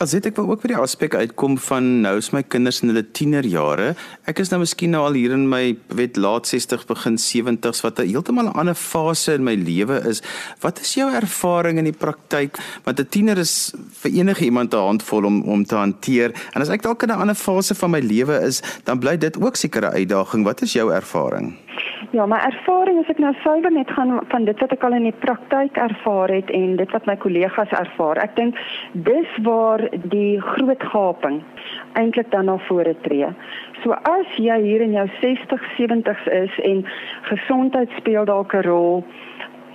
As 0.00 0.14
dit 0.14 0.24
ek 0.30 0.38
wil 0.38 0.46
ook 0.54 0.62
by 0.62 0.70
die 0.70 0.78
aspek 0.80 1.12
uitkom 1.12 1.58
van 1.60 1.88
nou 2.00 2.14
is 2.16 2.30
my 2.32 2.40
kinders 2.40 2.78
in 2.80 2.88
hulle 2.88 3.02
tienerjare. 3.04 3.90
Ek 4.30 4.38
is 4.40 4.48
nou 4.48 4.62
miskien 4.62 4.94
nou 4.94 5.02
al 5.04 5.18
hier 5.18 5.34
in 5.36 5.42
my 5.52 5.74
weet 5.92 6.16
laat 6.16 6.48
60 6.48 6.86
begin 6.88 7.18
70s 7.20 7.84
wat 7.84 8.00
'n 8.00 8.08
heeltemal 8.08 8.48
'n 8.48 8.56
ander 8.56 8.74
fase 8.74 9.36
in 9.36 9.44
my 9.44 9.52
lewe 9.60 10.00
is. 10.08 10.22
Wat 10.64 10.80
is 10.80 10.94
jou 10.96 11.12
ervaring 11.12 11.76
in 11.76 11.84
die 11.84 11.92
praktyk? 11.92 12.56
Want 12.84 12.98
'n 12.98 13.12
tiener 13.12 13.36
is 13.36 13.74
vir 14.00 14.10
enige 14.10 14.44
iemand 14.44 14.72
'n 14.72 14.88
handvol 14.88 15.24
om 15.24 15.42
om 15.42 15.64
te 15.64 15.76
hanteer. 15.76 16.32
En 16.54 16.62
as 16.62 16.70
ek 16.70 16.82
dalk 16.82 17.02
in 17.02 17.10
'n 17.10 17.20
ander 17.20 17.36
fase 17.36 17.74
van 17.74 17.90
my 17.90 18.00
lewe 18.00 18.40
is, 18.40 18.62
dan 18.84 18.98
bly 18.98 19.18
dit 19.18 19.36
ook 19.36 19.56
seker 19.56 19.84
'n 19.84 19.92
uitdaging. 20.00 20.44
Wat 20.44 20.62
is 20.62 20.72
jou 20.72 20.90
ervaring? 20.90 21.58
Ja, 22.08 22.24
my 22.26 22.38
ervaring 22.40 22.96
is 23.02 23.08
ek 23.12 23.18
nou 23.20 23.30
suiwer 23.42 23.72
net 23.74 23.90
gaan 23.92 24.14
van 24.32 24.46
dit 24.48 24.60
wat 24.64 24.72
ek 24.72 24.84
al 24.86 24.96
in 24.96 25.04
die 25.04 25.16
praktyk 25.20 25.76
ervaar 25.76 26.32
het 26.32 26.48
en 26.56 26.78
dit 26.80 26.94
wat 26.96 27.04
my 27.06 27.16
kollegas 27.20 27.74
ervaar. 27.76 28.16
Ek 28.24 28.32
dink 28.38 28.56
dis 29.04 29.34
waar 29.44 29.84
die 30.08 30.40
groot 30.40 30.86
gaping 30.94 31.42
eintlik 32.00 32.32
dan 32.32 32.48
na 32.48 32.56
vore 32.70 32.96
tree. 33.04 33.28
So 33.84 33.92
as 34.08 34.32
jy 34.40 34.56
hier 34.64 34.80
in 34.86 34.96
jou 34.96 35.06
60, 35.20 35.68
70s 35.76 36.30
is 36.40 36.60
en 36.72 36.86
gesondheid 37.28 37.92
speel 38.00 38.24
dalk 38.24 38.56
'n 38.56 38.64
rol, 38.64 39.04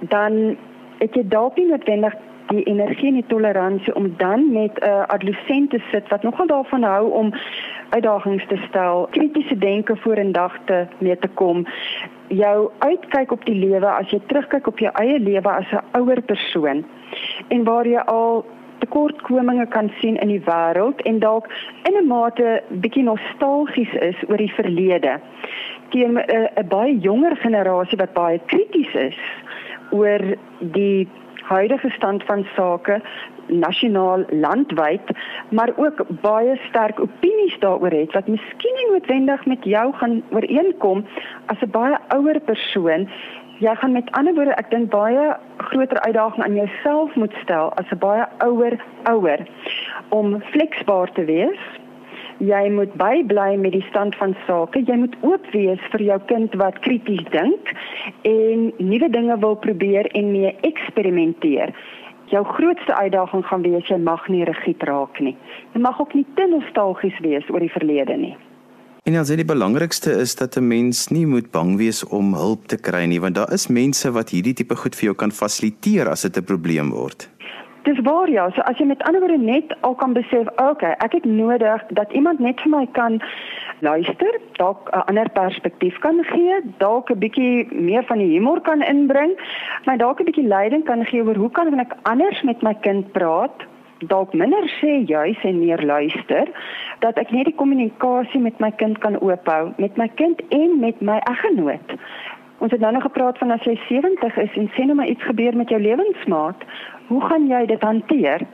dan 0.09 0.57
het 0.97 1.13
jy 1.13 1.27
dalk 1.29 1.61
nie 1.61 1.69
noodwendig 1.69 2.17
die 2.47 2.63
energie 2.63 3.07
en 3.07 3.21
die 3.21 3.29
toleransie 3.29 3.95
om 3.95 4.13
dan 4.17 4.51
met 4.51 4.79
'n 4.79 5.05
adolescent 5.07 5.69
te 5.69 5.81
sit 5.91 6.09
wat 6.09 6.23
nogal 6.23 6.47
daarvan 6.47 6.83
hou 6.83 7.09
om 7.09 7.33
uitdagings 7.89 8.47
te 8.47 8.57
stel, 8.67 9.07
kritiese 9.11 9.57
denke 9.57 9.95
vorendag 9.95 10.57
te 10.65 10.85
mee 10.97 11.17
te 11.17 11.27
kom, 11.27 11.65
jou 12.27 12.71
uitkyk 12.79 13.31
op 13.31 13.45
die 13.45 13.55
lewe 13.55 13.87
as 13.87 14.09
jy 14.09 14.19
terugkyk 14.27 14.67
op 14.67 14.79
jou 14.79 14.91
eie 15.01 15.19
lewe 15.19 15.49
as 15.49 15.71
'n 15.71 15.99
ouer 15.99 16.21
persoon 16.21 16.85
en 17.47 17.63
waar 17.63 17.87
jy 17.87 18.01
al 18.05 18.45
tekortkominge 18.79 19.67
kan 19.67 19.91
sien 19.99 20.17
in 20.17 20.27
die 20.27 20.41
wêreld 20.45 21.01
en 21.09 21.19
dalk 21.19 21.47
in 21.83 21.97
'n 21.97 22.07
mate 22.07 22.63
bietjie 22.69 23.03
nostalgies 23.03 23.93
is 23.93 24.15
oor 24.29 24.37
die 24.37 24.53
verlede 24.57 25.19
teen 25.89 26.17
'n 26.17 26.67
baie 26.67 26.97
jonger 26.99 27.35
generasie 27.35 27.97
wat 27.97 28.13
baie 28.13 28.39
krities 28.45 28.93
is 28.93 29.19
oor 29.91 30.21
die 30.59 31.07
huidige 31.49 31.89
stand 31.89 32.23
van 32.23 32.45
sake 32.55 33.01
nasionaal 33.47 34.25
landwyd 34.29 35.13
maar 35.49 35.71
ook 35.75 36.05
baie 36.21 36.59
sterk 36.67 36.99
opinies 36.99 37.59
daaroor 37.59 37.91
het 37.91 38.13
wat 38.13 38.27
miskien 38.27 38.75
nie 38.79 38.91
noodwendig 38.91 39.45
met 39.45 39.63
jou 39.63 39.93
gaan 39.93 40.21
ooreenkom 40.31 41.05
as 41.45 41.61
'n 41.61 41.69
baie 41.71 41.97
ouer 42.07 42.39
persoon. 42.39 43.09
Jy 43.59 43.75
gaan 43.75 43.91
met 43.91 44.11
ander 44.11 44.33
woorde 44.33 44.55
ek 44.55 44.69
dink 44.69 44.89
baie 44.89 45.35
groter 45.57 45.99
uitdaging 45.99 46.43
aan 46.43 46.55
jouself 46.55 47.15
moet 47.15 47.33
stel 47.41 47.73
as 47.73 47.91
'n 47.91 47.97
baie 47.97 48.25
ouer 48.37 48.75
ouer 49.03 49.47
om 50.09 50.41
fleksbaar 50.41 51.11
te 51.11 51.25
wees 51.25 51.59
jy 52.37 52.69
moet 52.69 52.93
bybly 52.99 53.55
met 53.57 53.71
die 53.71 53.85
stand 53.89 54.15
van 54.15 54.35
sake. 54.45 54.83
Jy 54.87 54.95
moet 54.95 55.15
oop 55.21 55.45
wees 55.53 55.81
vir 55.91 56.01
jou 56.01 56.19
kind 56.31 56.55
wat 56.61 56.79
krities 56.79 57.23
dink 57.31 57.71
en 58.27 58.71
nuwe 58.77 59.09
dinge 59.09 59.37
wil 59.39 59.55
probeer 59.55 60.09
en 60.15 60.31
mee 60.31 60.55
eksperimenteer. 60.67 61.75
Jou 62.33 62.43
grootste 62.55 62.95
uitdaging 62.95 63.45
gaan 63.45 63.61
wees 63.61 63.87
jy 63.87 63.97
mag 64.01 64.27
nie 64.29 64.43
rigied 64.43 64.83
raak 64.83 65.19
nie. 65.19 65.35
Jy 65.73 65.81
mag 65.81 65.99
ook 66.01 66.13
nie 66.17 66.25
te 66.35 66.47
nostalgies 66.49 67.17
wees 67.21 67.47
oor 67.53 67.61
die 67.61 67.71
verlede 67.71 68.17
nie. 68.17 68.35
En 69.05 69.13
dan 69.13 69.25
sê 69.29 69.35
die 69.37 69.45
belangrikste 69.45 70.15
is 70.17 70.33
dat 70.35 70.57
'n 70.57 70.67
mens 70.67 71.07
nie 71.07 71.27
moet 71.27 71.51
bang 71.51 71.77
wees 71.77 72.03
om 72.03 72.33
hulp 72.33 72.65
te 72.65 72.77
kry 72.77 73.05
nie, 73.05 73.21
want 73.21 73.35
daar 73.35 73.53
is 73.53 73.67
mense 73.67 74.11
wat 74.11 74.29
hierdie 74.29 74.53
tipe 74.53 74.75
goed 74.75 74.95
vir 74.95 75.03
jou 75.03 75.15
kan 75.15 75.31
fasiliteer 75.31 76.09
as 76.09 76.21
dit 76.21 76.37
'n 76.37 76.43
probleem 76.43 76.89
word. 76.89 77.29
Dis 77.85 77.99
waar 78.01 78.29
ja, 78.29 78.47
so 78.49 78.63
as 78.65 78.79
jy 78.81 78.87
met 78.89 79.03
ander 79.05 79.21
woorde 79.21 79.37
net 79.37 79.73
al 79.85 79.93
kan 79.99 80.15
besef, 80.17 80.47
okay, 80.61 80.95
ek 81.05 81.19
het 81.19 81.25
nodig 81.29 81.83
dat 81.99 82.13
iemand 82.17 82.39
net 82.41 82.63
vir 82.63 82.71
my 82.73 82.85
kan 82.97 83.19
luister, 83.85 84.39
dalk 84.57 84.89
'n 84.89 85.03
ander 85.11 85.29
perspektief 85.29 85.99
kan 85.99 86.23
gee, 86.31 86.55
dalk 86.81 87.11
'n 87.11 87.19
bietjie 87.19 87.67
meer 87.73 88.03
van 88.09 88.17
die 88.17 88.31
humor 88.33 88.61
kan 88.61 88.81
inbring, 88.81 89.37
maar 89.85 89.97
dalk 89.97 90.19
'n 90.19 90.25
bietjie 90.25 90.47
leiding 90.47 90.83
kan 90.85 91.05
gee 91.05 91.21
oor 91.21 91.35
hoe 91.35 91.51
kan 91.51 91.79
ek 91.79 91.93
anders 92.03 92.41
met 92.41 92.61
my 92.61 92.73
kind 92.73 93.11
praat? 93.11 93.57
dalk 94.07 94.33
minder 94.33 94.65
sê 94.81 95.05
juis 95.07 95.43
en 95.43 95.59
meer 95.59 95.81
luister 95.81 96.49
dat 96.99 97.17
ek 97.17 97.31
net 97.31 97.45
die 97.45 97.55
kommunikasie 97.55 98.41
met 98.41 98.59
my 98.59 98.71
kind 98.71 98.97
kan 98.99 99.15
oophou 99.21 99.73
met 99.77 99.97
my 99.97 100.07
kind 100.07 100.41
en 100.49 100.79
met 100.79 101.01
my 101.01 101.19
eggenoot 101.31 101.95
Ons 102.63 102.71
het 102.71 102.79
nou 102.79 102.93
nog 102.93 103.03
gepraat 103.03 103.37
van 103.37 103.51
as 103.51 103.63
jy 103.67 103.75
70 103.87 104.37
is 104.37 104.53
en 104.55 104.69
sê 104.73 104.85
nou 104.87 104.95
maar 104.95 105.09
iets 105.11 105.23
gebeur 105.27 105.57
met 105.59 105.69
jou 105.69 105.81
lewensmaat, 105.81 106.63
hoe 107.07 107.21
gaan 107.21 107.47
jy 107.47 107.65
dit 107.65 107.81
hanteer? 107.81 108.47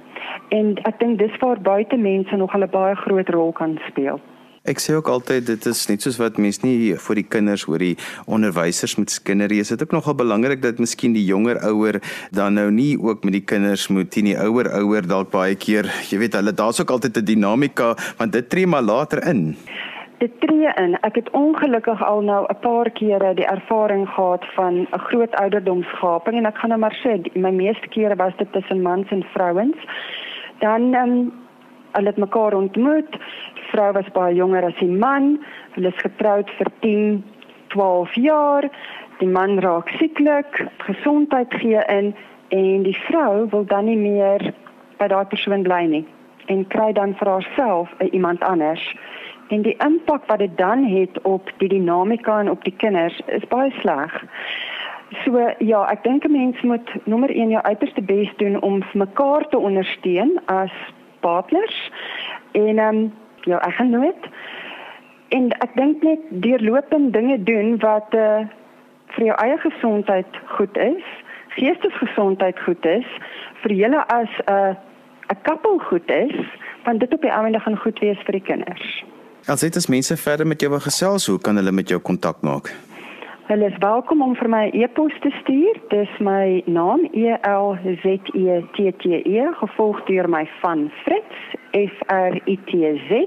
En 0.50 0.76
ek 0.88 1.00
dink 1.00 1.20
dis 1.20 1.40
waar 1.40 1.62
buite 1.62 1.98
mense 1.98 2.36
nog 2.36 2.56
'n 2.56 2.70
baie 2.72 2.96
groot 2.96 3.30
rol 3.30 3.52
kan 3.52 3.80
speel. 3.88 4.20
Ek 4.62 4.78
sê 4.78 4.94
ook 4.94 5.08
altyd 5.10 5.46
dit 5.46 5.66
is 5.66 5.88
net 5.90 6.04
soos 6.06 6.20
wat 6.22 6.38
mense 6.38 6.62
nie 6.62 6.94
vir 6.94 7.16
die 7.16 7.26
kinders 7.26 7.64
oor 7.68 7.82
die 7.82 7.96
onderwysers 8.30 8.94
moet 9.00 9.10
skinnerie 9.10 9.60
is 9.60 9.72
dit 9.74 9.82
ook 9.82 9.92
nogal 9.92 10.14
belangrik 10.14 10.62
dat 10.62 10.78
miskien 10.78 11.16
die 11.18 11.26
jonger 11.26 11.58
ouer 11.66 11.98
dan 12.30 12.54
nou 12.54 12.68
nie 12.70 12.94
ook 13.02 13.24
met 13.24 13.34
die 13.34 13.42
kinders 13.42 13.88
moet 13.90 14.14
die 14.14 14.38
ouer 14.38 14.70
ouer 14.70 15.02
dalk 15.02 15.32
baie 15.32 15.56
keer 15.56 15.90
jy 16.12 16.20
weet 16.22 16.38
hulle 16.38 16.54
daar's 16.54 16.80
ook 16.80 16.94
altyd 16.94 17.18
'n 17.18 17.26
dinamika 17.26 17.96
want 18.18 18.34
dit 18.34 18.50
tree 18.50 18.68
maar 18.68 18.86
later 18.86 19.26
in 19.28 19.58
dit 20.22 20.34
tree 20.42 20.70
in. 20.78 20.98
Ek 21.08 21.16
het 21.18 21.30
ongelukkig 21.38 22.04
al 22.06 22.22
nou 22.22 22.46
'n 22.50 22.60
paar 22.62 22.90
kere 22.90 23.34
die 23.34 23.46
ervaring 23.46 24.10
gehad 24.10 24.46
van 24.56 24.74
'n 24.82 25.00
groot 25.08 25.36
ouderdomsgaping 25.36 26.38
en 26.38 26.46
ek 26.46 26.58
gaan 26.58 26.70
nou 26.70 26.80
maar 26.80 26.98
sê 27.04 27.36
my 27.36 27.50
meeste 27.50 27.88
kere 27.88 28.16
was 28.16 28.36
dit 28.38 28.52
tussen 28.52 28.82
mans 28.82 29.10
en 29.10 29.24
vrouens. 29.24 29.78
Dan 30.60 30.94
ehm 30.94 31.10
um, 31.10 31.34
hulle 31.92 32.08
het 32.08 32.18
mekaar 32.18 32.54
ontmoet. 32.54 33.12
Die 33.54 33.68
vrou 33.72 33.92
was 33.92 34.12
baie 34.12 34.36
jonger 34.36 34.64
as 34.64 34.78
die 34.80 34.96
man. 35.06 35.44
Hulle 35.72 35.88
is 35.88 36.02
getroud 36.02 36.50
vir 36.50 36.68
10, 36.80 37.24
12 37.68 38.14
jaar. 38.14 38.70
Die 39.18 39.28
man 39.28 39.60
raak 39.60 39.90
sieklik, 39.90 40.66
gesondheid 40.78 41.54
gee 41.54 41.84
in 41.88 42.16
en 42.48 42.84
die 42.84 42.98
vrou 42.98 43.50
wil 43.50 43.66
dan 43.66 43.86
nie 43.86 43.98
meer 43.98 44.54
by 44.98 45.08
daardie 45.08 45.30
persoon 45.30 45.64
bly 45.64 45.86
nie 45.86 46.06
en 46.46 46.68
kry 46.68 46.92
dan 46.94 47.16
vir 47.20 47.28
haarself 47.28 47.90
'n 48.00 48.10
iemand 48.12 48.42
anders 48.44 48.96
En 49.52 49.62
die 49.62 49.76
impak 49.84 50.26
wat 50.26 50.40
dit 50.40 50.58
dan 50.58 50.84
het 50.84 51.22
op 51.22 51.52
die 51.58 51.68
dinamika 51.70 52.40
en 52.40 52.50
op 52.50 52.64
die 52.64 52.76
kinders 52.78 53.22
is 53.26 53.48
baie 53.52 53.72
sleg. 53.72 54.24
So 55.24 55.40
ja, 55.60 55.82
ek 55.92 56.04
dink 56.04 56.24
'n 56.24 56.32
mens 56.32 56.62
moet 56.62 56.90
nommer 57.04 57.30
1 57.30 57.50
jou 57.50 57.64
uiterste 57.64 58.02
bes 58.02 58.32
doen 58.38 58.62
om 58.62 58.84
mekaar 58.94 59.48
te 59.50 59.58
ondersteun 59.58 60.40
as 60.46 60.72
partners. 61.20 61.92
En 62.52 62.78
ehm 62.78 62.96
um, 62.96 63.14
ja, 63.44 63.60
ek 63.60 63.74
gaan 63.74 63.90
nooit 63.90 64.30
en 65.30 65.52
ek 65.52 65.76
dink 65.76 66.04
net 66.04 66.20
deurlopend 66.30 67.14
dinge 67.14 67.44
doen 67.44 67.80
wat 67.80 68.14
uh, 68.14 68.40
vir 69.08 69.26
jou 69.26 69.36
eie 69.36 69.58
gesondheid 69.58 70.40
goed 70.46 70.78
is, 70.78 71.04
geestesgesondheid 71.48 72.60
goed 72.60 72.86
is, 72.86 73.08
vir 73.62 73.72
julle 73.72 74.08
as 74.08 74.30
'n 74.48 74.52
uh, 74.52 74.76
'n 75.32 75.42
koppel 75.44 75.78
goed 75.78 76.12
is, 76.12 76.36
want 76.84 77.00
dit 77.00 77.14
op 77.14 77.22
die 77.22 77.32
einde 77.32 77.60
gaan 77.60 77.78
goed 77.78 78.00
wees 78.00 78.20
vir 78.26 78.32
die 78.32 78.48
kinders. 78.52 79.04
As 79.48 79.60
dit 79.60 79.76
as 79.76 79.88
mense 79.88 80.18
verder 80.18 80.48
met 80.48 80.62
jou 80.62 80.70
wil 80.70 80.80
gesels, 80.80 81.26
hoe 81.26 81.40
kan 81.40 81.56
hulle 81.56 81.72
met 81.72 81.90
jou 81.90 82.00
kontak 82.00 82.42
maak? 82.42 82.70
Hulle 83.50 83.66
is 83.66 83.78
welkom 83.82 84.22
om 84.22 84.36
vir 84.36 84.50
my 84.50 84.70
e-pos 84.78 85.14
te 85.22 85.32
stuur. 85.42 85.80
Dis 85.90 86.12
my 86.20 86.62
naam 86.70 87.08
E 87.12 87.34
L 87.42 87.74
Z 88.04 88.30
E 88.38 88.62
T 88.78 88.92
T 89.02 89.06
E 89.26 89.48
gevolg 89.64 90.04
deur 90.06 90.30
my 90.30 90.46
van 90.62 90.92
Fritz 91.04 91.58
F 91.74 91.98
R 92.08 92.38
I 92.46 92.60
T 92.70 92.94
Z 93.10 93.26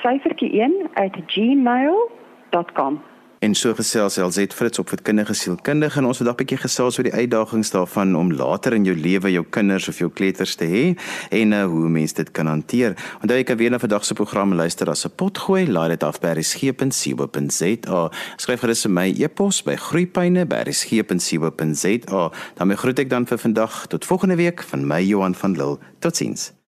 syfertjie 0.00 0.50
1 0.64 0.90
@gmail.com. 1.26 3.02
En 3.44 3.52
so 3.54 3.74
gesels 3.76 4.16
LZ 4.16 4.46
Fritz 4.56 4.78
op 4.80 4.88
vir 4.88 5.02
kindige 5.04 5.34
sielkundige 5.36 5.98
en 6.00 6.06
ons 6.08 6.18
het 6.18 6.28
'n 6.28 6.34
bietjie 6.34 6.56
gesels 6.56 6.98
oor 6.98 7.04
die 7.04 7.12
uitdagings 7.12 7.70
daarvan 7.70 8.16
om 8.16 8.32
later 8.32 8.72
in 8.72 8.84
jou 8.84 8.96
lewe 8.96 9.32
jou 9.32 9.44
kinders 9.50 9.88
of 9.88 9.98
jou 9.98 10.10
kleuters 10.10 10.54
te 10.54 10.64
hê 10.64 10.98
en 11.30 11.52
uh, 11.52 11.64
hoe 11.64 11.88
mense 11.88 12.14
dit 12.14 12.30
kan 12.30 12.46
hanteer. 12.46 12.96
Onthou 13.20 13.38
jy 13.38 13.44
kan 13.44 13.56
weer 13.56 13.70
na 13.70 13.78
vandag 13.78 14.04
se 14.04 14.14
program 14.14 14.54
luister 14.54 14.90
as 14.90 15.04
'n 15.04 15.10
potgooi, 15.16 15.66
laai 15.66 15.88
dit 15.88 16.02
af 16.02 16.20
by 16.20 16.28
resgep.co.za. 16.28 18.10
Skryf 18.36 18.60
gerus 18.60 18.82
vir 18.82 18.90
my 18.90 19.14
e-pos 19.18 19.62
by 19.62 19.76
groeipyne@resgep.co.za. 19.76 22.30
Dan 22.54 22.76
groet 22.76 22.98
ek 22.98 23.10
dan 23.10 23.26
vir 23.26 23.38
vandag 23.38 23.86
tot 23.86 24.04
volgende 24.04 24.36
week 24.36 24.62
van 24.62 24.86
my 24.86 25.02
Johan 25.02 25.34
van 25.34 25.52
Lille. 25.52 25.78
Totsiens. 25.98 26.63